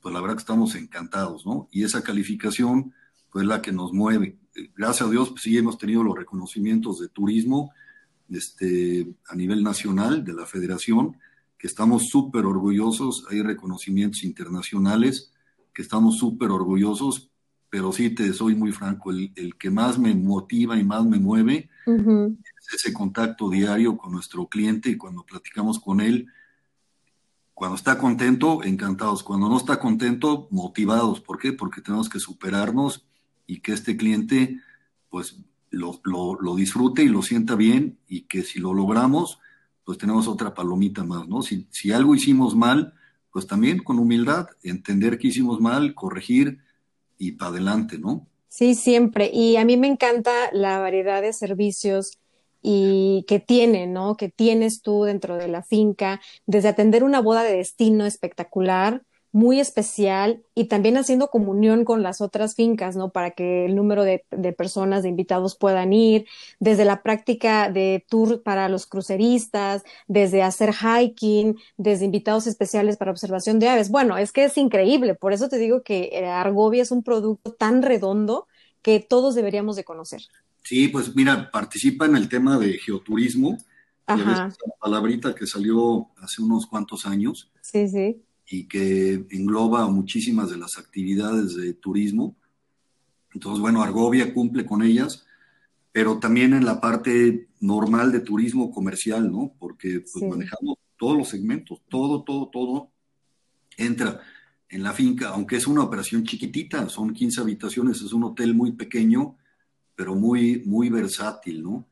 [0.02, 1.70] pues la verdad que estamos encantados, ¿no?
[1.72, 2.94] Y esa calificación,
[3.32, 4.40] pues la que nos mueve
[4.76, 7.72] gracias a Dios, pues sí hemos tenido los reconocimientos de turismo
[8.30, 11.18] este, a nivel nacional de la federación,
[11.58, 13.26] que estamos súper orgullosos.
[13.30, 15.32] Hay reconocimientos internacionales
[15.74, 17.30] que estamos súper orgullosos,
[17.70, 21.70] pero sí te soy muy franco, el, que más me motiva y más me mueve
[21.86, 26.28] es ese contacto diario con nuestro cliente y cuando platicamos con él,
[27.54, 31.22] cuando está contento, encantados, cuando no está contento, motivados.
[31.22, 31.54] ¿Por qué?
[31.54, 33.06] Porque tenemos que superarnos
[33.48, 34.60] y que este cliente
[35.10, 35.38] pues
[35.72, 39.40] lo, lo, disfrute y lo sienta bien y que si lo logramos,
[39.84, 41.42] pues tenemos otra palomita más, ¿no?
[41.42, 42.94] Si, si algo hicimos mal,
[43.32, 46.60] pues también con humildad, entender que hicimos mal, corregir
[47.18, 48.28] y para adelante, ¿no?
[48.48, 49.30] Sí, siempre.
[49.34, 52.18] Y a mí me encanta la variedad de servicios
[52.62, 54.18] y que tiene, ¿no?
[54.18, 59.04] Que tienes tú dentro de la finca, desde atender una boda de destino espectacular,
[59.38, 63.12] muy especial y también haciendo comunión con las otras fincas, ¿no?
[63.12, 64.26] Para que el número de,
[64.58, 66.26] personas, de invitados puedan ir,
[66.60, 73.12] desde la práctica de tour para los cruceristas, desde hacer hiking, desde invitados especiales para
[73.12, 73.92] observación de aves.
[73.92, 77.54] Bueno, es que es increíble, por eso te digo que eh, Argovia es un producto
[77.54, 78.48] tan redondo
[78.82, 80.24] que todos deberíamos de conocer.
[80.64, 83.60] Sí, pues mira, participa en el tema de geoturismo.
[84.08, 84.48] Ajá.
[84.48, 87.52] La palabrita que salió hace unos cuantos años.
[87.62, 92.36] Sí, sí y que engloba muchísimas de las actividades de turismo.
[93.34, 95.26] Entonces, bueno, Argovia cumple con ellas,
[95.92, 99.54] pero también en la parte normal de turismo comercial, ¿no?
[99.60, 102.92] Porque pues, manejamos todos los segmentos, todo, todo, todo
[103.78, 104.22] entra
[104.70, 108.74] en la finca, aunque es una operación chiquitita, son 15 habitaciones, es un hotel muy
[108.74, 109.38] pequeño,
[109.96, 111.88] pero muy, muy versátil, ¿no?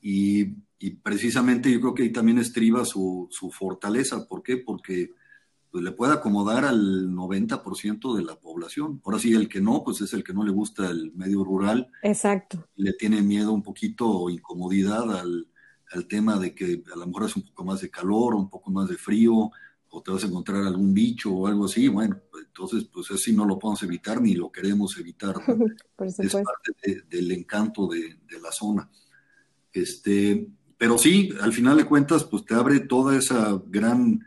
[0.00, 0.56] Y,
[1.02, 4.26] precisamente yo creo que ahí también estriba su, su fortaleza.
[4.26, 4.56] ¿Por qué?
[4.56, 5.12] Porque
[5.70, 9.00] pues le puede acomodar al 90% de la población.
[9.04, 11.90] Ahora sí, el que no, pues es el que no le gusta el medio rural.
[12.02, 12.68] Exacto.
[12.74, 15.46] Le tiene miedo un poquito o incomodidad al,
[16.08, 18.88] tema de que a lo mejor es un poco más de calor, un poco más
[18.88, 19.50] de frío,
[19.88, 21.88] o te vas a encontrar algún bicho o algo así.
[21.88, 25.34] Bueno, pues, entonces, pues así no lo podemos evitar ni lo queremos evitar.
[25.98, 28.88] es parte del encanto de, de la zona.
[29.72, 30.48] Este,
[30.78, 34.20] pero sí, al final de cuentas, pues te abre toda esa gran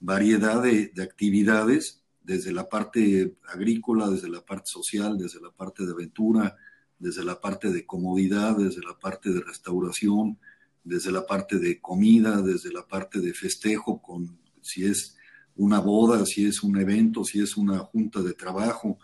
[0.00, 5.92] variedad de, actividades, desde la parte agrícola, desde la parte social, desde la parte de
[5.92, 6.56] aventura,
[6.98, 10.38] desde la parte de comodidad, desde la parte de restauración,
[10.82, 15.16] desde la parte de comida, desde la parte de festejo, con si es
[15.54, 18.98] una boda, si es un evento, si es una junta de trabajo.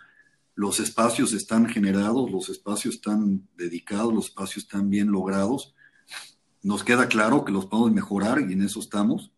[0.55, 5.75] Los espacios están generados, los espacios están dedicados, los espacios están bien logrados.
[6.63, 9.33] Nos queda claro que los podemos mejorar y en eso estamos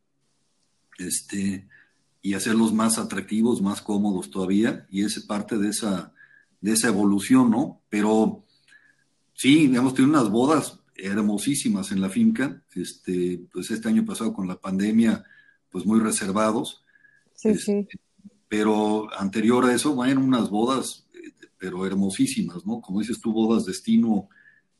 [0.98, 1.68] este,
[2.22, 6.12] y hacerlos más atractivos, más cómodos todavía, y es parte de esa,
[6.60, 7.82] de esa evolución, ¿no?
[7.88, 8.44] Pero
[9.34, 14.48] sí, hemos tenido unas bodas hermosísimas en la finca, este, pues este año pasado con
[14.48, 15.24] la pandemia,
[15.70, 16.84] pues muy reservados.
[17.34, 17.98] Sí, este, sí.
[18.48, 22.80] Pero anterior a eso, bueno, unas bodas, eh, pero hermosísimas, ¿no?
[22.80, 24.28] Como dices tú, bodas destino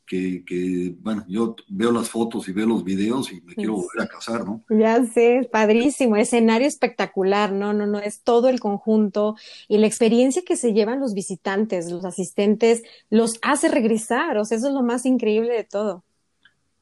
[0.05, 4.07] que, bueno, yo veo las fotos y veo los videos y me quiero volver a
[4.07, 4.63] casar, ¿no?
[4.69, 9.35] Ya sé, padrísimo, escenario espectacular, no, no, no, es todo el conjunto
[9.67, 14.57] y la experiencia que se llevan los visitantes, los asistentes, los hace regresar, o sea,
[14.57, 16.03] eso es lo más increíble de todo.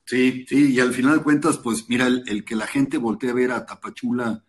[0.05, 3.29] Sí, sí, y al final de cuentas, pues mira, el, el que la gente voltee
[3.29, 4.43] a ver a Tapachula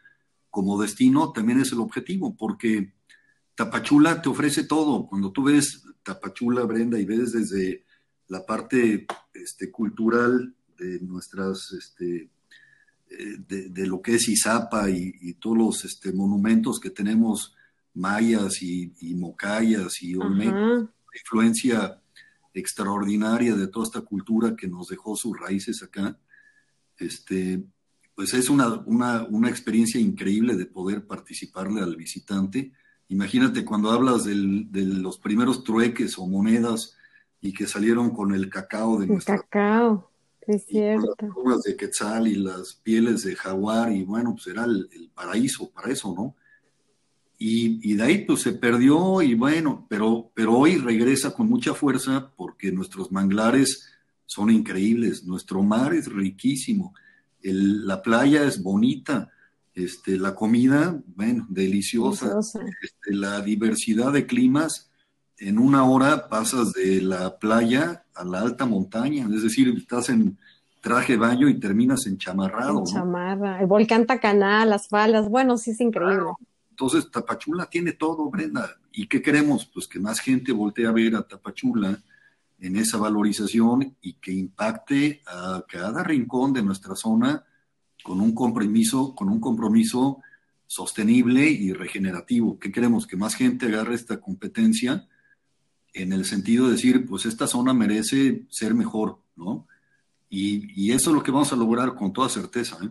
[0.50, 2.92] como destino también es el objetivo, porque
[3.54, 5.06] Tapachula te ofrece todo.
[5.06, 7.84] Cuando tú ves Tapachula, Brenda, y ves desde
[8.34, 12.28] la parte este, cultural de nuestras, este,
[13.08, 17.54] eh, de, lo que es Izapa y, todos los este, monumentos que tenemos
[17.94, 22.00] mayas y, mocayas y olmecas, influencia
[22.52, 26.18] extraordinaria de toda esta cultura que nos dejó sus raíces acá.
[26.98, 27.62] Este,
[28.16, 32.72] pues es una, una, una experiencia increíble de poder participarle al visitante.
[33.08, 36.96] Imagínate cuando hablas de los primeros trueques o monedas
[37.44, 40.10] y que salieron con el cacao de el cacao,
[40.46, 41.14] es cierto.
[41.18, 45.70] las plumas de quetzal y las pieles de jaguar, y bueno, pues era el, paraíso
[45.70, 46.34] para eso, ¿no?
[47.38, 51.74] Y, y, de ahí pues se perdió y bueno, pero, pero hoy regresa con mucha
[51.74, 53.90] fuerza porque nuestros manglares
[54.24, 56.94] son increíbles, nuestro mar es riquísimo,
[57.42, 59.30] la playa es bonita,
[59.74, 64.90] este, la comida, bueno, deliciosa, este, la diversidad de climas
[65.38, 70.38] en una hora pasas de la playa a la alta montaña, es decir, estás en
[70.80, 72.80] traje baño y terminas en chamarrado.
[72.80, 76.32] En chamarra, el volcán Tacaná, las faldas, bueno, sí es increíble.
[76.70, 78.76] Entonces, Tapachula tiene todo, Brenda.
[78.92, 79.64] ¿Y qué queremos?
[79.64, 81.98] Pues que más gente voltee a ver a Tapachula
[82.58, 87.44] en esa valorización y que impacte a cada rincón de nuestra zona
[88.02, 90.20] con un compromiso, con un compromiso
[90.66, 92.58] sostenible y regenerativo.
[92.58, 93.06] ¿Qué queremos?
[93.06, 95.06] Que más gente agarre esta competencia
[95.94, 99.66] en el sentido de decir, pues esta zona merece ser mejor, ¿no?
[100.28, 102.76] Y, eso es lo que vamos a lograr con toda certeza.
[102.82, 102.88] ¿eh?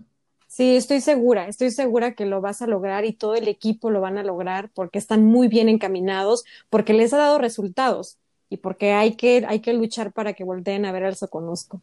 [0.48, 4.00] Sí, estoy segura, estoy segura que lo vas a lograr y todo el equipo lo
[4.00, 8.18] van a lograr porque están muy bien encaminados, porque les ha dado resultados
[8.50, 11.82] y porque hay que, hay que luchar para que volteen a ver al Soconusco.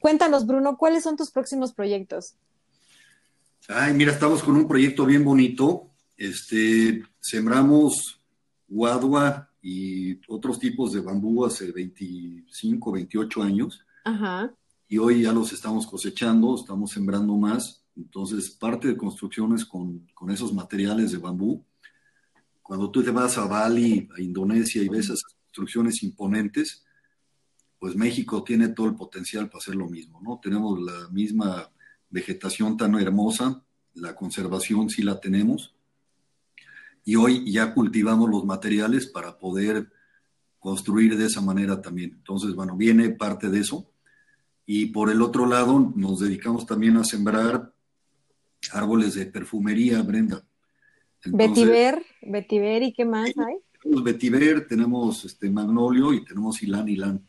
[0.00, 2.36] Cuéntanos, Bruno, ¿cuáles son tus próximos proyectos?
[3.68, 5.90] Ay, mira, estamos con un proyecto bien bonito.
[6.16, 8.22] Este, sembramos
[8.66, 13.80] guadua y otros tipos de bambú hace 25, 28 años.
[14.04, 14.52] Ajá.
[14.88, 17.84] Y hoy ya los estamos cosechando, estamos sembrando más.
[17.96, 21.64] Entonces, parte de construcciones con, con esos materiales de bambú.
[22.60, 26.84] Cuando tú te vas a Bali, a Indonesia y ves esas construcciones imponentes,
[27.78, 30.38] pues México tiene todo el potencial para hacer lo mismo, ¿no?
[30.42, 31.68] Tenemos la misma
[32.10, 35.74] vegetación tan hermosa, la conservación sí la tenemos,
[37.04, 39.90] y hoy ya cultivamos los materiales para poder
[40.58, 42.12] construir de esa manera también.
[42.12, 43.90] Entonces, bueno, viene parte de eso.
[44.64, 47.72] Y por el otro lado, nos dedicamos también a sembrar
[48.72, 50.44] árboles de perfumería, Brenda.
[51.24, 53.56] vetiver, vetiver y qué más hay?
[53.82, 57.28] Tenemos vetiver, tenemos este magnolio y tenemos ilán, ilán.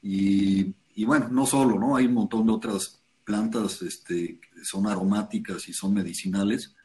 [0.00, 1.96] Y, y bueno, no solo, ¿no?
[1.96, 6.76] Hay un montón de otras plantas este, que son aromáticas y son medicinales,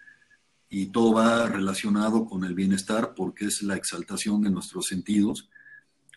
[0.75, 5.47] y todo va relacionado con el bienestar porque es la exaltación de nuestros sentidos.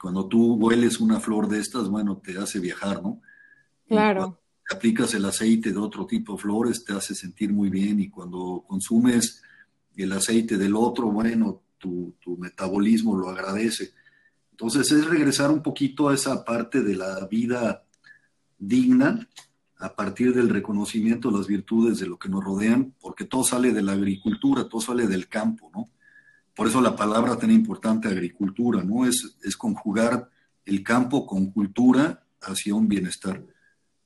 [0.01, 3.21] Cuando tú hueles una flor de estas, bueno, te hace viajar, ¿no?
[3.87, 4.41] Claro.
[4.71, 8.65] aplicas el aceite de otro tipo de flores, te hace sentir muy bien y cuando
[8.67, 9.43] consumes
[9.95, 13.93] el aceite del otro, bueno, tu, tu metabolismo lo agradece.
[14.53, 17.85] Entonces es regresar un poquito a esa parte de la vida
[18.59, 19.29] digna
[19.79, 23.73] a partir del reconocimiento de las virtudes de lo que nos rodean, porque todo sale
[23.73, 25.91] de la agricultura, todo sale del campo, ¿no?
[26.55, 29.07] Por eso la palabra tan importante agricultura, ¿no?
[29.07, 30.31] Es, es conjugar
[30.65, 33.43] el campo con cultura hacia un bienestar.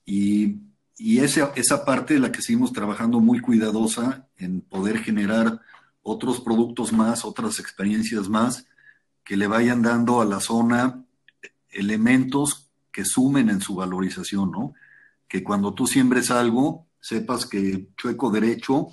[0.05, 0.57] Y,
[0.97, 5.61] y esa, esa parte de la que seguimos trabajando muy cuidadosa en poder generar
[6.03, 8.67] otros productos más, otras experiencias más,
[9.23, 11.05] que le vayan dando a la zona
[11.71, 14.75] elementos que sumen en su valorización, ¿no?
[15.31, 18.89] Que cuando tú siembres algo, sepas que chueco derecho,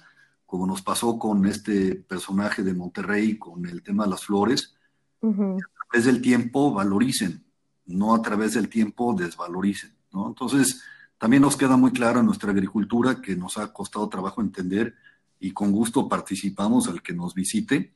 [0.45, 4.75] como nos pasó con este personaje de Monterrey, con el tema de las flores,
[5.23, 7.43] a través del tiempo valoricen,
[7.87, 9.95] no a través del tiempo desvaloricen.
[10.13, 10.27] ¿no?
[10.27, 10.83] Entonces,
[11.17, 14.93] también nos queda muy claro en nuestra agricultura que nos ha costado trabajo entender
[15.39, 17.93] y con gusto participamos al que nos visite,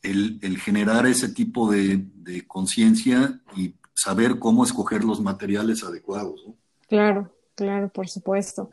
[0.00, 6.42] el, generar ese tipo de, de conciencia y saber cómo escoger los materiales adecuados.
[6.46, 6.54] ¿no?
[6.88, 7.30] Claro.
[7.58, 8.70] Claro, por supuesto.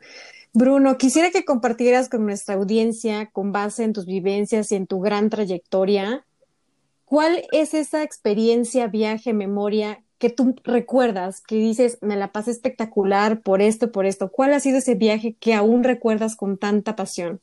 [0.52, 5.00] Bruno, quisiera que compartieras con nuestra audiencia, con base en tus vivencias y en tu
[5.00, 6.24] gran trayectoria,
[7.04, 13.42] ¿cuál es esa experiencia, viaje, memoria que tú recuerdas, que dices, me la pasé espectacular
[13.42, 14.30] por esto, por esto?
[14.30, 17.40] ¿Cuál ha sido ese viaje que aún recuerdas con tanta pasión?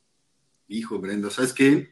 [0.66, 1.90] Hijo, Brenda, ¿sabes qué?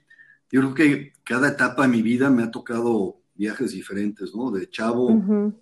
[0.51, 4.51] Yo creo que cada etapa de mi vida me ha tocado viajes diferentes, ¿no?
[4.51, 5.53] De chavo,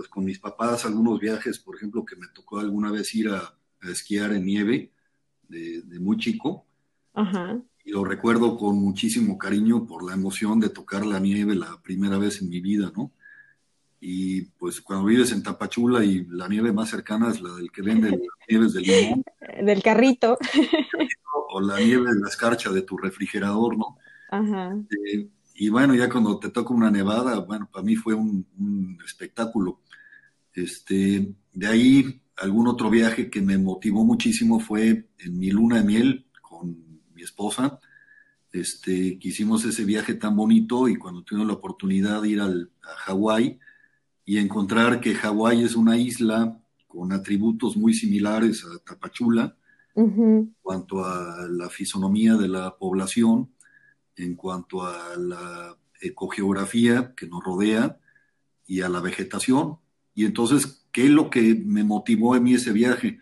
[0.00, 3.54] pues con mis papás algunos viajes, por ejemplo, que me tocó alguna vez ir a,
[3.82, 4.92] esquiar en nieve
[5.46, 6.64] de, muy chico.
[7.84, 12.16] Y lo recuerdo con muchísimo cariño por la emoción de tocar la nieve la primera
[12.16, 13.12] vez en mi vida, ¿no?
[14.00, 17.82] Y pues cuando vives en Tapachula y la nieve más cercana es la del que
[17.82, 19.22] vende las nieves del limón.
[19.62, 20.38] Del carrito.
[21.52, 23.98] O la nieve de la escarcha de tu refrigerador, ¿no?
[24.30, 24.76] Ajá.
[25.12, 29.80] Eh, y bueno, ya cuando te toca una nevada, bueno, para mí fue un espectáculo.
[30.62, 35.84] Este, de ahí, algún otro viaje que me motivó muchísimo fue en mi luna de
[35.84, 36.76] miel con
[37.14, 37.80] mi esposa.
[38.52, 42.72] Este, que hicimos ese viaje tan bonito y cuando tuvimos la oportunidad de ir al,
[42.82, 43.60] a Hawái
[44.24, 49.56] y encontrar que Hawái es una isla con atributos muy similares a Tapachula
[49.94, 53.52] en cuanto a la fisonomía de la población,
[54.16, 57.98] en cuanto a la ecogeografía que nos rodea
[58.66, 59.78] y a la vegetación.
[60.20, 63.20] Y entonces, ¿qué es lo que me motivó a mí ese viaje?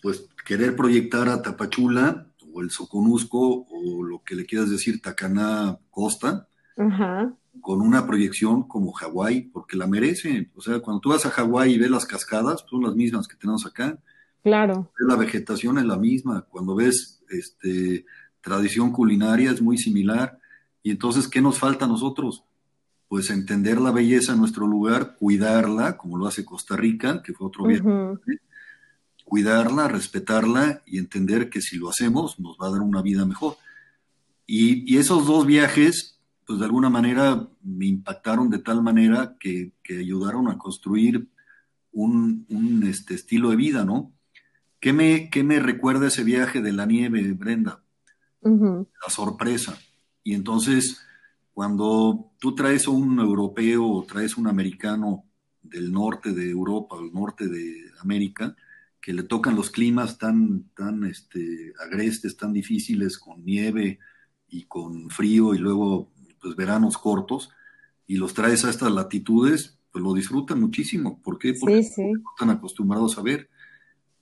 [0.00, 5.78] Pues querer proyectar a Tapachula o el Soconusco o lo que le quieras decir, Tacaná
[5.90, 6.48] Costa,
[7.60, 10.50] con una proyección como Hawái, porque la merece.
[10.56, 13.36] O sea, cuando tú vas a Hawái y ves las cascadas, son las mismas que
[13.36, 13.98] tenemos acá.
[14.42, 14.90] Claro.
[15.06, 16.46] La vegetación es la misma.
[16.48, 18.06] Cuando ves este,
[18.40, 20.38] tradición culinaria es muy similar.
[20.82, 22.42] Y entonces, ¿qué nos falta a nosotros?
[23.10, 27.48] Pues entender la belleza en nuestro lugar, cuidarla, como lo hace Costa Rica, que fue
[27.48, 27.84] otro viaje,
[29.24, 33.56] cuidarla, respetarla y entender que si lo hacemos nos va a dar una vida mejor.
[34.46, 40.46] Y, esos dos viajes, pues de alguna manera me impactaron de tal manera que, ayudaron
[40.46, 41.26] a construir
[41.90, 42.46] un,
[42.86, 44.12] este, estilo de vida, ¿no?
[44.78, 47.82] ¿Qué me, ¿Qué me recuerda ese viaje de la nieve, Brenda?
[48.40, 49.76] La sorpresa.
[50.22, 51.04] Y entonces,
[51.60, 55.26] cuando tú traes a un europeo o traes a un americano
[55.60, 58.56] del norte de Europa o el norte de América,
[58.98, 63.98] que le tocan los climas tan, tan este, agrestes, tan difíciles, con nieve,
[64.48, 66.08] y con frío y luego
[66.40, 67.50] pues veranos cortos
[68.06, 71.20] y los traes a estas latitudes, pues lo disfrutan muchísimo.
[71.22, 71.52] ¿Por qué?
[71.60, 73.50] Porque están acostumbrados a ver.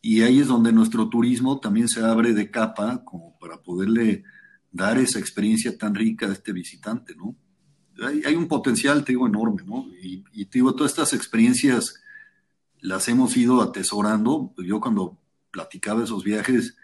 [0.03, 4.24] Y ahí es donde nuestro turismo también se abre de capa como para poderle
[4.70, 7.36] dar esa experiencia tan rica a este visitante, ¿no?
[8.00, 9.86] Hay, un potencial, te digo, enorme, ¿no?
[10.00, 12.00] Y, y, te digo, todas estas experiencias
[12.80, 14.54] las hemos ido atesorando.
[14.58, 15.18] Yo cuando
[15.50, 16.76] platicaba esos viajes,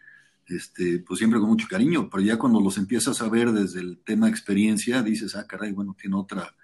[0.49, 3.99] este, pues siempre con mucho cariño, pero ya cuando los empiezas a ver desde el
[3.99, 6.55] tema experiencia, dices, ah, caray, bueno, tiene otra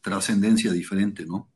[0.00, 1.48] trascendencia diferente, ¿no?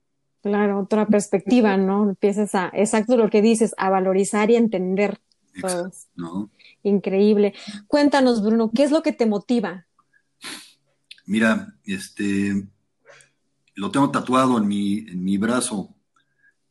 [0.43, 2.11] Claro, otra perspectiva, ¿no?
[2.11, 5.19] Empiezas a, exacto lo que dices, a valorizar y entender.
[5.55, 6.51] Exacto, ¿no?
[6.83, 7.55] Increíble.
[7.87, 9.87] Cuéntanos, Bruno, ¿qué es lo que te motiva?
[11.27, 12.69] Mira, este,
[13.75, 15.95] lo tengo tatuado en mi, en mi brazo,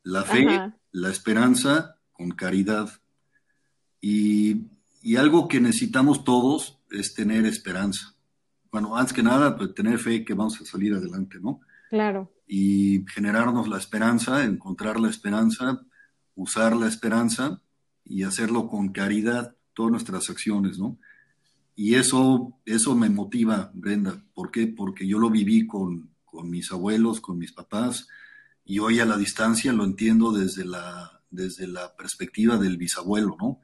[0.04, 0.46] la fe,
[0.92, 2.90] la esperanza con caridad.
[4.00, 4.68] Y
[5.04, 8.16] y algo que necesitamos todos es tener esperanza.
[8.72, 11.60] Bueno, antes que nada, pues, tener fe que vamos a salir adelante, ¿no?
[11.90, 12.32] Claro.
[12.48, 15.82] Y generarnos la esperanza, encontrar la esperanza,
[16.36, 17.62] usar la esperanza
[18.06, 20.98] y hacerlo con caridad todas nuestras acciones, ¿no?
[21.76, 24.24] Y eso, eso me motiva, Brenda.
[24.34, 24.68] ¿Por qué?
[24.68, 28.08] Porque yo lo viví con, con mis abuelos, con mis papás,
[28.66, 33.60] y hoy a la distancia lo entiendo desde la, desde la perspectiva del bisabuelo, ¿no?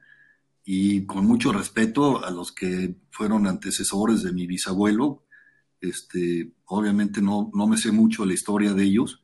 [0.64, 5.24] y con mucho respeto a los que fueron antecesores de mi bisabuelo.
[5.80, 9.22] Este, obviamente no, no me sé mucho la historia de ellos,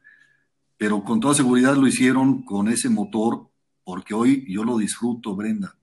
[0.76, 3.48] pero con toda seguridad lo hicieron con ese motor
[3.86, 5.76] porque hoy yo lo disfruto, Brenda.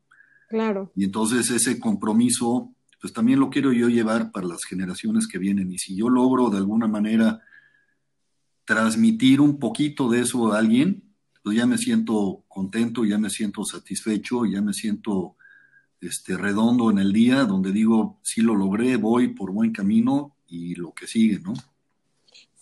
[0.49, 0.91] Claro.
[0.93, 5.71] Y entonces ese compromiso, pues también lo quiero yo llevar para las generaciones que vienen.
[5.71, 7.39] Y si yo logro de alguna manera
[8.65, 13.63] transmitir un poquito de eso a alguien, pues ya me siento contento, ya me siento
[13.63, 15.37] satisfecho, ya me siento
[16.01, 20.75] este, redondo en el día, donde digo, sí lo logré, voy por buen camino y
[20.75, 21.53] lo que sigue, ¿no?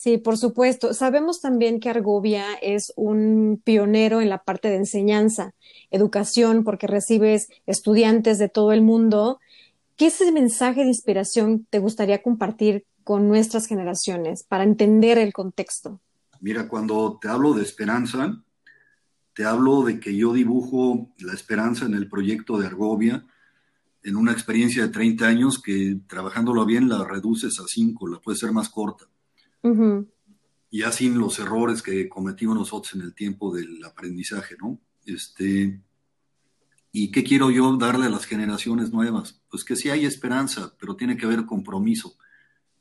[0.02, 0.95] Sí, por supuesto.
[0.95, 5.54] Sabemos también que Argovia es un pionero en la parte de enseñanza,
[5.91, 9.39] educación, porque recibes estudiantes de todo el mundo.
[9.97, 15.99] ¿Qué ese mensaje de inspiración te gustaría compartir con nuestras generaciones para entender el contexto?
[16.39, 18.41] Mira, cuando te hablo de esperanza,
[19.36, 23.24] te hablo de que yo dibujo la esperanza en el proyecto de Argovia
[24.02, 28.39] en una experiencia de 30 años que trabajándolo bien la reduces a 5, la puedes
[28.39, 29.11] ser más corta.
[30.72, 34.80] Ya sin los errores que cometimos nosotros en el tiempo del aprendizaje, ¿no?
[35.05, 35.82] Este,
[36.93, 39.41] ¿Y qué quiero yo darle a las generaciones nuevas?
[39.49, 42.18] Pues que sí hay esperanza, pero tiene que haber compromiso.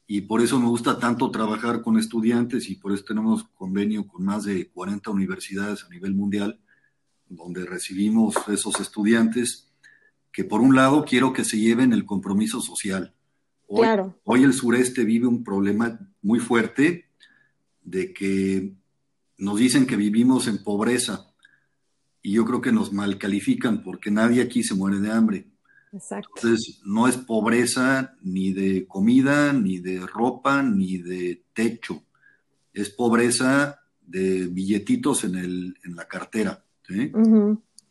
[0.07, 4.25] Y por eso me gusta tanto trabajar con estudiantes y por eso tenemos convenio con
[4.25, 6.59] más de 40 universidades a nivel mundial,
[7.29, 9.69] donde recibimos esos estudiantes
[10.33, 13.15] que por un lado quiero que se lleven el compromiso social.
[13.73, 13.87] Hoy,
[14.25, 17.07] hoy el sureste vive un problema muy fuerte
[17.85, 18.73] de que
[19.39, 21.33] nos dicen que vivimos en pobreza
[22.21, 25.47] y yo creo que nos malcalifican porque nadie aquí se muere de hambre.
[25.93, 26.31] Exacto.
[26.37, 32.03] Entonces, no es pobreza ni de comida, ni de ropa, ni de techo.
[32.73, 36.65] Es pobreza de billetitos en, el, en la cartera.
[36.87, 37.13] ¿sí?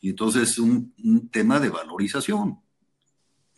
[0.01, 0.93] Y entonces es un,
[1.31, 2.59] tema de valorización,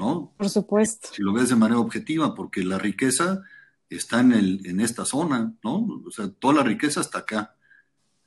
[0.01, 0.33] ¿no?
[0.35, 1.09] Por supuesto.
[1.13, 3.43] Si lo ves de manera objetiva, porque la riqueza
[3.87, 6.01] está en, el, en esta zona, ¿no?
[6.05, 7.55] O sea, toda la riqueza está acá.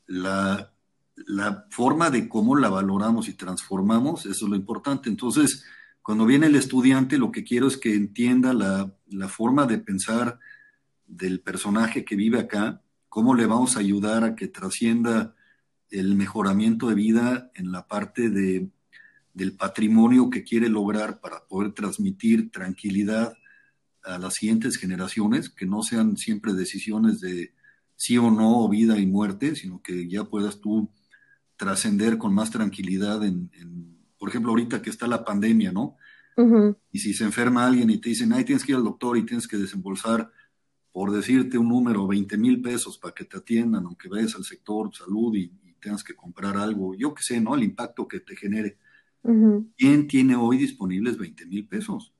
[0.06, 0.72] La,
[1.16, 5.08] la forma de cómo la valoramos y transformamos, eso es lo importante.
[5.08, 5.64] Entonces,
[6.00, 10.38] cuando viene el estudiante, lo que quiero es que entienda la, la forma de pensar
[11.06, 15.34] del personaje que vive acá, cómo le vamos a ayudar a que trascienda
[15.90, 18.68] el mejoramiento de vida en la parte de,
[19.34, 23.34] del patrimonio que quiere lograr para poder transmitir tranquilidad
[24.04, 27.52] a las siguientes generaciones, que no sean siempre decisiones de
[27.96, 30.90] sí o no, vida y muerte, sino que ya puedas tú
[31.56, 33.50] trascender con más tranquilidad en,
[34.18, 35.96] por ejemplo, ahorita que está la pandemia, ¿no?
[36.90, 39.24] Y si se enferma alguien y te dicen, ay, tienes que ir al doctor y
[39.24, 40.32] tienes que desembolsar,
[40.90, 44.94] por decirte un número, 20 mil pesos para que te atiendan, aunque vayas al sector
[44.94, 47.54] salud y, tengas que comprar algo, yo qué sé, ¿no?
[47.54, 48.78] El impacto que te genere.
[49.76, 52.12] ¿Quién tiene hoy disponibles 20 mil pesos?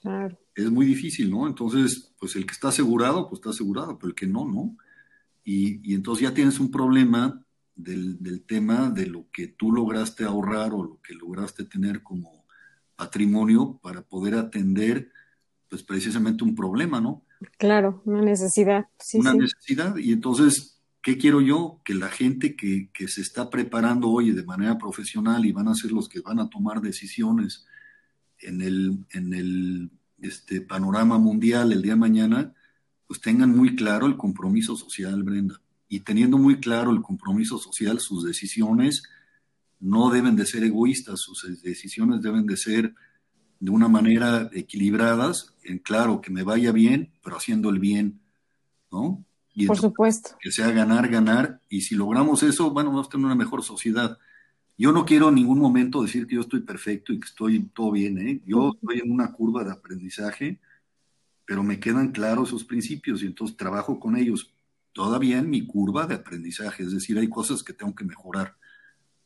[0.00, 0.36] Claro.
[0.54, 1.46] es muy difícil, ¿no?
[1.46, 4.76] Entonces, pues el que está asegurado, pues está asegurado, pero el que no, no.
[5.44, 7.44] Y, entonces ya tienes un problema
[7.76, 12.44] del, del, tema de lo que tú lograste ahorrar o lo que lograste tener como
[12.96, 15.10] patrimonio para poder atender,
[15.68, 17.24] pues precisamente un problema, ¿no?
[17.58, 18.86] Claro, una necesidad.
[18.98, 19.96] Sí, una necesidad.
[19.96, 21.80] Y entonces, ¿qué quiero yo?
[21.84, 25.92] Que la gente que, se está preparando hoy de manera profesional y van a ser
[25.92, 27.66] los que van a tomar decisiones
[28.38, 32.54] en el, en el este, panorama mundial el día de mañana,
[33.06, 35.60] pues tengan muy claro el compromiso social, Brenda.
[35.88, 39.02] Y teniendo muy claro el compromiso social, sus decisiones
[39.80, 42.94] no deben de ser egoístas, sus decisiones deben de ser
[43.58, 48.20] de una manera equilibradas, en claro, que me vaya bien, pero haciendo el bien,
[48.90, 49.24] ¿no?
[49.54, 50.30] Y Por supuesto.
[50.40, 54.18] Que sea ganar, ganar, y si logramos eso, bueno, vamos a tener una mejor sociedad.
[54.78, 57.92] Yo no quiero en ningún momento decir que yo estoy perfecto y que estoy todo
[57.92, 58.40] bien, ¿eh?
[58.46, 60.58] Yo estoy en una curva de aprendizaje,
[61.44, 64.52] pero me quedan claros esos principios y entonces trabajo con ellos
[64.92, 68.56] todavía en mi curva de aprendizaje, es decir, hay cosas que tengo que mejorar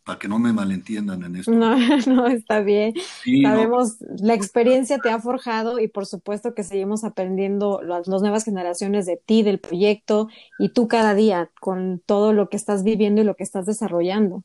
[0.07, 1.51] para que no me malentiendan en esto.
[1.51, 1.77] No,
[2.07, 2.95] no, está bien.
[3.43, 8.45] Sabemos, la experiencia te ha forjado y por supuesto que seguimos aprendiendo las, las, nuevas
[8.45, 10.29] generaciones de ti, del proyecto
[10.61, 14.45] y tú cada día con todo lo que estás viviendo y lo que estás desarrollando.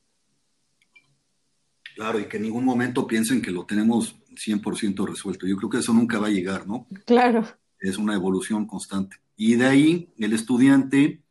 [1.95, 5.45] Claro, y que en ningún momento piensen que lo tenemos 100% resuelto.
[5.45, 6.87] Yo creo que eso nunca va a llegar, ¿no?
[7.05, 7.45] Claro.
[7.79, 9.17] Es una evolución constante.
[9.37, 11.21] Y de ahí el estudiante,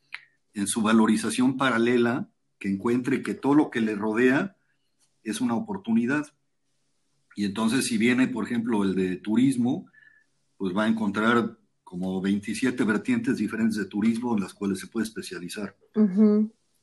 [0.54, 2.28] en su valorización paralela,
[2.60, 4.56] que encuentre que todo lo que le rodea
[5.24, 6.26] es una oportunidad.
[7.34, 9.86] Y entonces si viene, por ejemplo, el de turismo,
[10.56, 15.04] pues va a encontrar como 27 vertientes diferentes de turismo en las cuales se puede
[15.06, 15.74] especializar.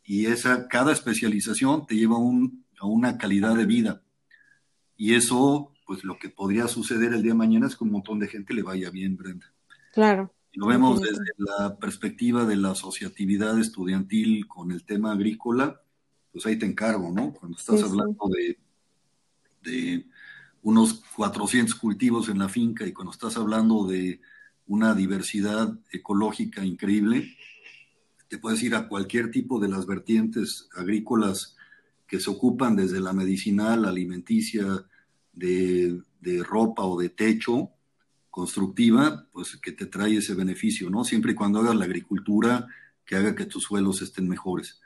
[0.04, 4.02] Y esa, cada especialización te lleva un, a una calidad de vida.
[4.98, 8.20] Y eso, pues lo que podría suceder el día de mañana es que un montón
[8.20, 9.54] de gente le vaya bien, Brenda.
[9.94, 10.34] Claro.
[10.58, 15.82] Lo vemos desde la perspectiva de la asociatividad estudiantil con el tema agrícola,
[16.32, 17.32] pues ahí te encargo, ¿no?
[17.32, 18.58] Cuando estás hablando de,
[19.64, 20.08] de
[20.64, 24.20] unos 400 cultivos en la finca y cuando estás hablando de
[24.66, 27.36] una diversidad ecológica increíble,
[28.28, 31.56] te puedes ir a cualquier tipo de las vertientes agrícolas
[32.08, 34.86] que se ocupan desde la medicinal, alimenticia,
[35.34, 36.02] de,
[36.44, 37.70] ropa o de techo
[38.38, 41.04] constructiva, pues que te trae ese beneficio, ¿no?
[41.04, 42.68] Siempre y cuando hagas la agricultura
[43.04, 44.80] que haga que tus suelos estén mejores.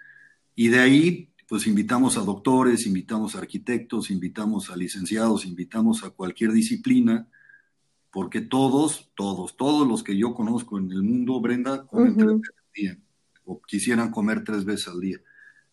[0.55, 6.11] Y de ahí, pues invitamos a doctores, invitamos a arquitectos, invitamos a licenciados, invitamos a
[6.11, 7.27] cualquier disciplina,
[8.09, 12.55] porque todos, todos, todos los que yo conozco en el mundo, Brenda, comen tres veces
[12.57, 12.97] al día,
[13.43, 15.17] o quisieran comer tres veces al día.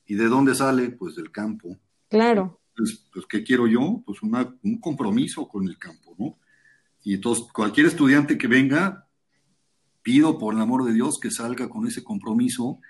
[0.04, 0.90] ¿Y de dónde sale?
[0.90, 1.78] Pues del campo.
[2.08, 2.60] Claro.
[2.76, 4.02] Pues, pues ¿qué quiero yo?
[4.04, 6.38] Pues un compromiso con el campo, ¿no?
[7.02, 9.06] Y entonces, cualquier estudiante que venga,
[10.02, 12.80] pido por el amor de Dios que salga con ese compromiso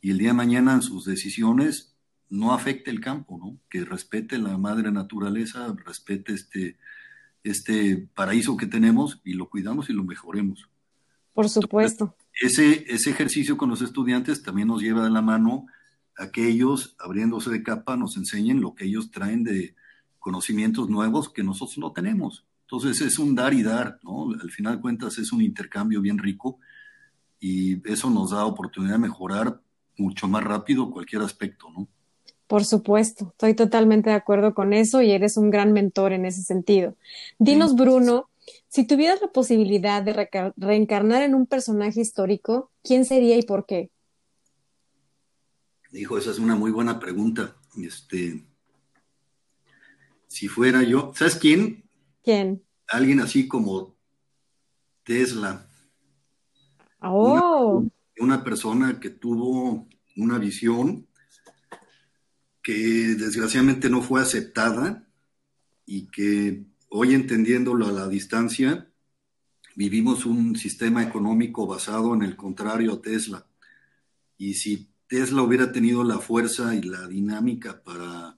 [0.00, 1.94] y el día de mañana en sus decisiones
[2.28, 3.58] no afecte el campo, ¿no?
[3.68, 6.76] Que respete la madre naturaleza, respete este,
[7.44, 10.68] este paraíso que tenemos y lo cuidamos y lo mejoremos.
[11.32, 12.16] Por supuesto.
[12.40, 15.66] ese, ese ejercicio con los estudiantes también nos lleva de la mano
[16.16, 19.74] aquellos abriéndose de capa nos enseñen lo que ellos traen de
[20.18, 22.45] conocimientos nuevos que nosotros no tenemos.
[22.68, 24.32] Entonces es un dar y dar, ¿no?
[24.32, 26.58] Al final de cuentas es un intercambio bien rico
[27.38, 29.60] y eso nos da oportunidad de mejorar
[29.96, 31.86] mucho más rápido cualquier aspecto, ¿no?
[32.48, 36.42] Por supuesto, estoy totalmente de acuerdo con eso y eres un gran mentor en ese
[36.42, 36.96] sentido.
[37.38, 38.30] Dinos, Bruno,
[38.68, 43.90] si tuvieras la posibilidad de reencarnar en un personaje histórico, ¿quién sería y por qué?
[45.92, 47.56] Dijo, esa es una muy buena pregunta.
[47.76, 48.44] Este,
[50.26, 51.85] si fuera yo, ¿sabes quién?
[52.26, 52.60] ¿Quién?
[52.88, 53.96] Alguien así como
[55.04, 55.64] Tesla.
[57.00, 57.86] Oh.
[58.18, 59.86] Una, persona que tuvo
[60.16, 61.06] una visión
[62.60, 65.06] que desgraciadamente no fue aceptada
[65.84, 68.90] y que hoy entendiéndolo a la distancia,
[69.76, 73.46] vivimos un sistema económico basado en el contrario a Tesla.
[74.36, 78.35] Y si Tesla hubiera tenido la fuerza y la dinámica para,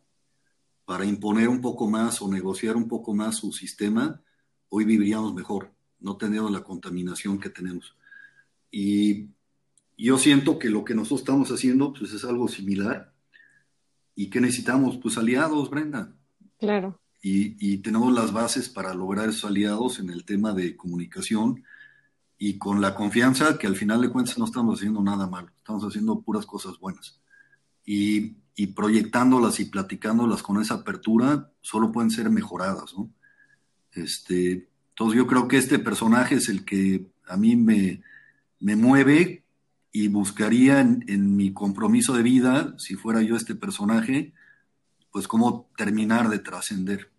[0.89, 4.23] para imponer un poco más o negociar un poco más su sistema,
[4.71, 5.71] hoy viviríamos mejor,
[6.01, 7.95] no teniendo la contaminación que tenemos.
[8.71, 9.27] Y
[9.99, 13.13] yo siento que lo que nosotros estamos haciendo pues, es algo similar.
[14.15, 14.97] ¿Y que necesitamos?
[14.97, 16.17] Pues aliados, Brenda.
[16.59, 16.99] Claro.
[17.21, 21.65] Y, y tenemos las bases para lograr esos aliados en el tema de comunicación,
[22.39, 25.85] y con la confianza que al final de cuentas no estamos haciendo nada malo, estamos
[25.85, 27.21] haciendo puras cosas buenas.
[27.85, 33.09] Y, y proyectándolas y platicándolas con esa apertura, solo pueden ser mejoradas, ¿no?
[33.93, 38.03] Este, Entonces yo creo que este personaje es el que a mí me,
[38.59, 39.45] me mueve
[39.93, 44.33] y buscaría en, mi compromiso de vida, si fuera yo este personaje,
[45.13, 47.13] pues cómo terminar de trascender.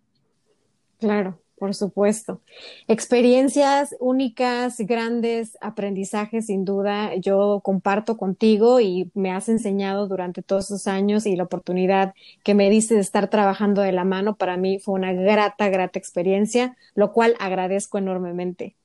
[0.99, 2.41] Claro, por supuesto.
[2.87, 7.15] Experiencias únicas, grandes, aprendizajes sin duda.
[7.17, 12.13] Yo comparto contigo y me has enseñado durante todos esos años y la oportunidad
[12.43, 15.99] que me diste de estar trabajando de la mano para mí fue una grata, grata
[15.99, 18.75] experiencia, lo cual agradezco enormemente.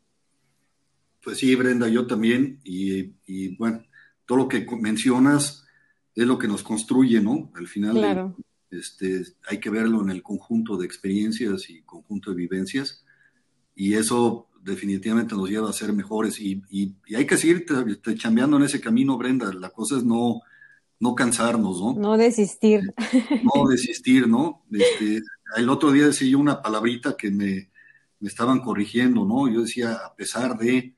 [1.23, 2.61] Pues sí, Brenda, yo también.
[2.65, 3.83] Y, bueno,
[4.27, 5.65] todo lo que mencionas
[6.15, 7.51] es lo que nos construye, ¿no?
[7.55, 8.35] Al final
[8.79, 13.05] este, hay que verlo en el conjunto de experiencias y conjunto de vivencias.
[13.75, 16.41] Y eso definitivamente nos lleva a ser mejores.
[16.41, 16.63] Y,
[17.15, 17.67] hay que seguir
[18.17, 19.53] chambeando en ese camino, Brenda.
[19.53, 20.41] La cosa es no,
[21.01, 21.95] no cansarnos, ¿no?
[21.95, 22.95] No desistir.
[23.43, 24.65] No desistir, ¿no?
[24.71, 25.23] Este,
[25.57, 27.71] el otro día decía yo una palabrita que me,
[28.21, 29.49] me estaban corrigiendo, ¿no?
[29.49, 30.95] Yo decía, a pesar de,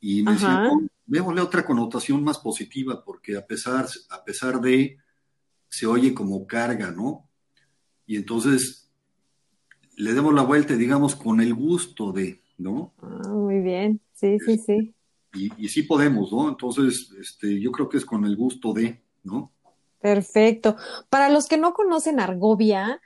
[0.00, 0.70] y me decía,
[1.06, 4.98] démosle otra connotación más positiva, porque a pesar, a pesar de,
[5.74, 7.28] se oye como carga, ¿no?
[8.06, 8.92] Y entonces
[9.96, 12.94] le demos la vuelta, digamos, con el gusto de, ¿no?
[13.02, 14.94] Ah, muy bien, sí, sí, sí.
[15.34, 16.48] Y, y, sí podemos, ¿no?
[16.48, 19.52] Entonces, este, yo creo que es con el gusto de, ¿no?
[20.00, 20.76] Perfecto.
[21.08, 23.00] Para los que no conocen Argovia,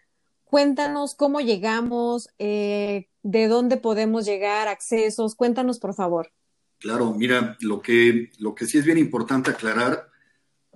[0.44, 6.32] cuéntanos cómo llegamos, eh, de dónde podemos llegar, accesos, cuéntanos por favor.
[6.78, 10.10] Claro, mira, lo que, lo que sí es bien importante aclarar,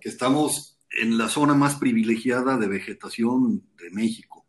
[0.01, 4.47] que estamos en la zona más privilegiada de vegetación de México.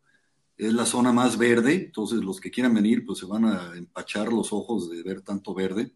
[0.56, 4.32] Es la zona más verde, entonces los que quieran venir, pues se van a empachar
[4.32, 5.92] los ojos de ver tanto verde.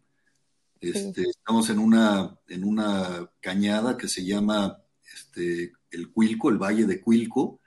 [0.81, 4.77] Este, Estamos en una, en una cañada que se llama
[5.13, 7.61] este, el Cuilco, el Valle de Cuilco,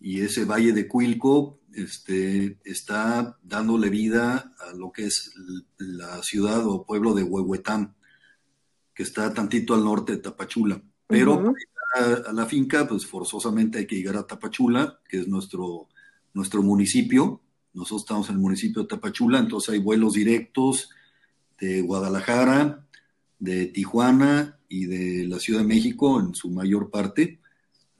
[0.00, 5.32] y ese Valle de Cuilco este, está dándole vida a lo que es
[5.78, 7.96] la ciudad o pueblo de Huehuetán,
[8.94, 10.82] que está tantito al norte de Tapachula.
[11.06, 11.54] Pero
[11.94, 15.88] a, la finca, pues forzosamente hay que llegar a Tapachula, que es nuestro,
[16.34, 17.40] nuestro municipio.
[17.74, 20.90] Nosotros estamos en el municipio de Tapachula, entonces hay vuelos directos
[21.60, 22.86] de Guadalajara,
[23.38, 27.40] de Tijuana y de la Ciudad de México en su mayor parte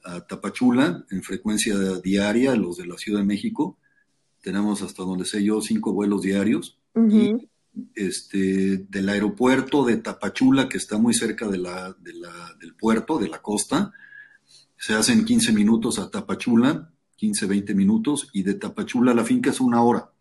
[0.05, 3.77] a Tapachula en frecuencia diaria, los de la Ciudad de México.
[4.43, 6.79] Tenemos hasta donde sé yo cinco vuelos diarios.
[7.95, 11.67] Este, del aeropuerto de Tapachula, que está muy cerca del
[12.79, 13.93] puerto, de la costa,
[14.77, 19.51] se hacen 15 minutos a Tapachula, 15, 20 minutos, y de Tapachula a la finca
[19.51, 20.13] es una hora,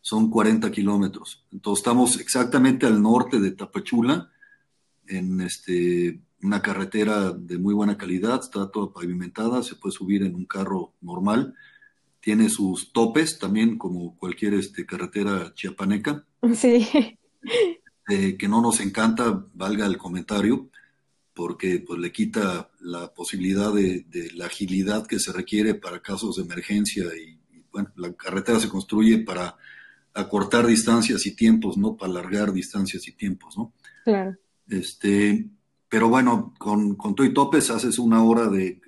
[0.00, 1.46] son 40 kilómetros.
[1.52, 4.30] Entonces estamos exactamente al norte de Tapachula,
[5.06, 10.34] en este, una carretera de muy buena calidad, está toda pavimentada, se puede subir en
[10.34, 11.54] un carro normal,
[12.20, 16.24] tiene sus topes también como cualquier este, carretera chiapaneca.
[16.54, 16.86] Sí.
[18.08, 20.68] Eh, que no nos encanta, valga el comentario,
[21.32, 26.42] porque pues le quita la posibilidad de, la agilidad que se requiere para casos de
[26.42, 29.56] emergencia y, y, bueno, la carretera se construye para
[30.12, 33.72] acortar distancias y tiempos, no para alargar distancias y tiempos, ¿no?
[34.04, 34.36] Claro.
[34.68, 35.48] Este,
[35.88, 38.80] pero bueno, con, con y Topes haces una hora de,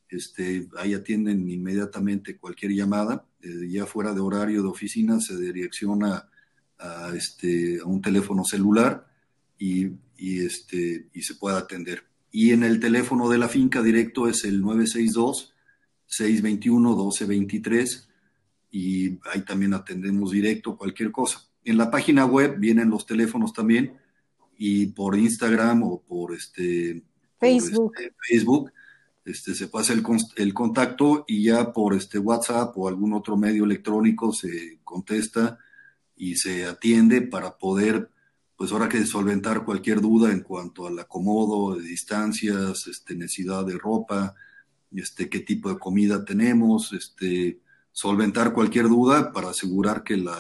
[0.09, 3.25] Este, ahí atienden inmediatamente cualquier llamada.
[3.41, 6.29] Eh, ya fuera de horario de oficina se direcciona
[6.77, 9.07] a, este, a un teléfono celular
[9.57, 9.87] y,
[10.17, 12.03] y, este, y se puede atender.
[12.31, 15.51] Y en el teléfono de la finca directo es el 962
[16.11, 18.07] 621-1223
[18.71, 21.41] y ahí también atendemos directo cualquier cosa.
[21.63, 23.97] En la página web vienen los teléfonos también
[24.57, 27.03] y por Instagram o por este
[27.39, 28.71] Facebook, este, Facebook
[29.25, 30.03] este, se pasa el,
[30.37, 35.59] el, contacto y ya por este WhatsApp o algún otro medio electrónico se contesta
[36.15, 38.09] y se atiende para poder,
[38.55, 43.77] pues ahora que solventar cualquier duda en cuanto al acomodo de distancias, este, necesidad de
[43.77, 44.35] ropa,
[44.91, 47.59] este, qué tipo de comida tenemos, este,
[47.91, 50.35] solventar cualquier duda para asegurar que la,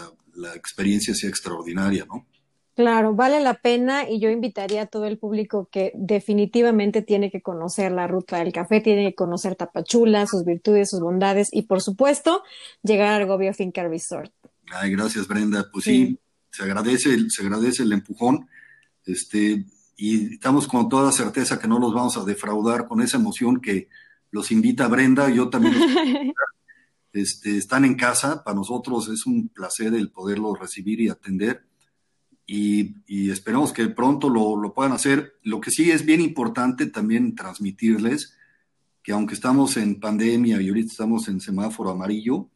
[0.55, 2.25] experiencia sea extraordinaria, ¿no?
[2.73, 7.41] Claro, vale la pena y yo invitaría a todo el público que definitivamente tiene que
[7.41, 11.81] conocer la ruta del café, tiene que conocer Tapachula, sus virtudes, sus bondades y por
[11.81, 12.43] supuesto
[12.81, 14.31] llegar al Gobio Finca Resort.
[14.71, 15.69] Ay, gracias Brenda.
[15.71, 16.17] Pues sí,
[16.49, 18.47] se agradece, se agradece el empujón.
[19.05, 19.65] Este,
[19.97, 23.89] y estamos con toda certeza que no los vamos a defraudar con esa emoción que
[24.31, 25.75] los invita Brenda, yo también.
[27.13, 31.63] este, están en casa, para nosotros es un placer el poderlos recibir y atender.
[32.45, 35.33] Y, y esperamos que pronto lo, lo, puedan hacer.
[35.43, 38.35] Lo que sí es bien importante también transmitirles
[39.03, 42.49] que aunque estamos en pandemia y ahorita estamos en semáforo amarillo,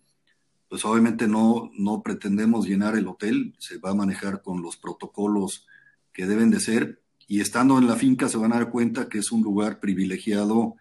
[0.69, 5.67] pues obviamente no, no pretendemos llenar el hotel, se va a manejar con los protocolos
[6.11, 7.01] que deben de ser.
[7.27, 10.75] Y estando en la finca se van a dar cuenta que es un lugar privilegiado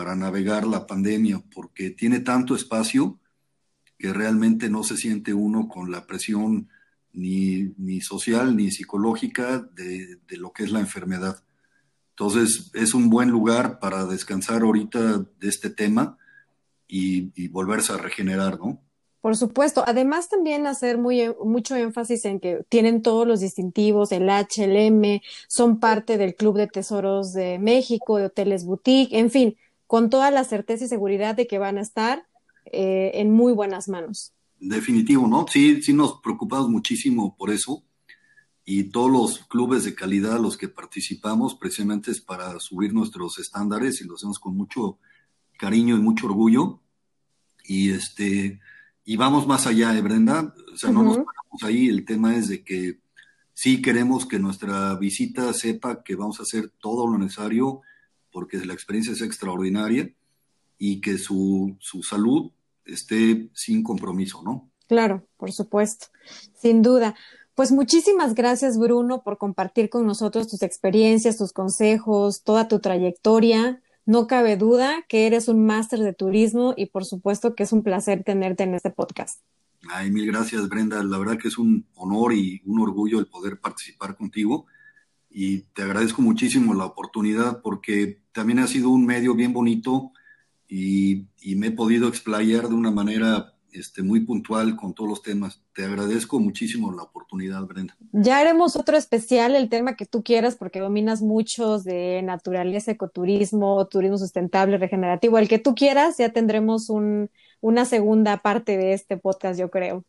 [0.00, 3.18] para navegar la pandemia, porque tiene tanto espacio
[3.98, 6.70] que realmente no se siente uno con la presión
[7.12, 11.44] ni, ni social ni psicológica de, de, lo que es la enfermedad.
[12.12, 16.16] Entonces es un buen lugar para descansar ahorita de este tema
[16.88, 18.80] y, volverse a regenerar, ¿no?
[19.20, 19.84] Por supuesto.
[19.86, 25.78] Además, también hacer muy, mucho énfasis en que tienen todos los distintivos, el HLM, son
[25.78, 29.58] parte del Club de Tesoros de México, de Hoteles Boutique, en fin,
[29.90, 32.24] con toda la certeza y seguridad de que van a estar
[32.66, 34.32] eh, en muy buenas manos.
[34.60, 35.46] Definitivo, ¿no?
[35.48, 37.82] Sí, sí nos preocupamos muchísimo por eso
[38.64, 43.40] y todos los clubes de calidad a los que participamos precisamente es para subir nuestros
[43.40, 45.00] estándares y lo hacemos con mucho
[45.58, 46.78] cariño y mucho orgullo
[47.64, 48.60] y este
[49.04, 50.54] y vamos más allá, ¿eh, Brenda?
[50.72, 51.06] O sea, no uh -huh.
[51.06, 53.00] nos paramos ahí, el tema es de que
[53.54, 57.82] sí queremos que nuestra visita sepa que vamos a hacer todo lo necesario
[58.32, 60.12] porque la experiencia es extraordinaria
[60.78, 62.50] y que su, su salud
[62.84, 64.70] esté sin compromiso, ¿no?
[64.88, 66.06] Claro, por supuesto,
[66.54, 67.14] sin duda.
[67.54, 73.82] Pues muchísimas gracias, Bruno, por compartir con nosotros tus experiencias, tus consejos, toda tu trayectoria.
[74.06, 77.82] No cabe duda que eres un máster de turismo y por supuesto que es un
[77.82, 79.42] placer tenerte en este podcast.
[79.90, 81.02] Ay, mil gracias, Brenda.
[81.04, 84.66] La verdad que es un honor y un orgullo el poder participar contigo
[85.30, 90.12] y te agradezco muchísimo la oportunidad porque también ha sido un medio bien bonito
[90.68, 95.22] y, y me he podido explayar de una manera este, muy puntual con todos los
[95.22, 95.62] temas.
[95.74, 97.96] Te agradezco muchísimo la oportunidad, Brenda.
[98.12, 103.86] Ya haremos otro especial, el tema que tú quieras, porque dominas muchos de naturaleza, ecoturismo,
[103.86, 107.30] turismo sustentable, regenerativo, el que tú quieras, ya tendremos un,
[107.60, 110.04] una segunda parte de este podcast, yo creo.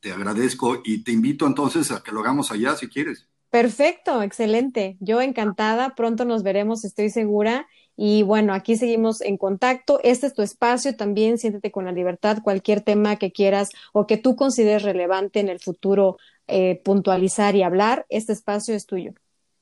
[0.00, 3.26] Te agradezco y te invito entonces a que lo hagamos allá si quieres.
[3.50, 4.96] Perfecto, excelente.
[5.00, 7.66] Yo encantada, pronto nos veremos, estoy segura.
[7.96, 10.00] Y bueno, aquí seguimos en contacto.
[10.02, 11.36] Este es tu espacio también.
[11.36, 12.38] Siéntete con la libertad.
[12.42, 16.16] Cualquier tema que quieras o que tú consideres relevante en el futuro
[16.46, 19.12] eh, puntualizar y hablar, este espacio es tuyo.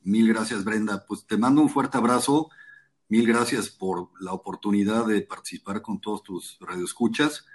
[0.05, 1.05] Mil gracias, Brenda.
[1.07, 2.51] Pues te mando un fuerte abrazo.
[3.09, 7.47] Mil gracias por la oportunidad de participar con todos tus radioescuchas.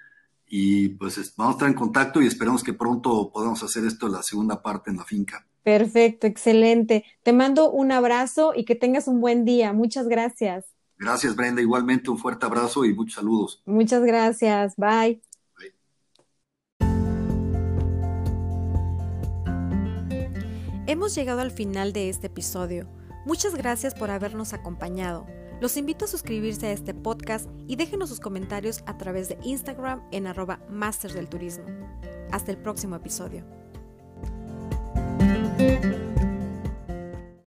[0.48, 4.22] Y pues vamos a estar en contacto y esperamos que pronto podamos hacer esto la
[4.22, 5.48] segunda parte en la finca.
[5.64, 7.06] Perfecto, excelente.
[7.24, 9.74] Te mando un abrazo y que tengas un buen día.
[9.74, 10.66] Muchas gracias.
[10.98, 11.62] Gracias, Brenda.
[11.62, 13.62] Igualmente un fuerte abrazo y muchos saludos.
[13.66, 14.76] Muchas gracias.
[14.76, 15.22] Bye.
[15.58, 15.74] Bye.
[20.86, 22.88] Hemos llegado al final de este episodio.
[23.26, 25.26] Muchas gracias por habernos acompañado.
[25.62, 30.04] Los invito a suscribirse a este podcast y déjenos sus comentarios a través de Instagram
[30.12, 31.66] en arroba Masters del Turismo.
[32.32, 33.63] Hasta el próximo episodio.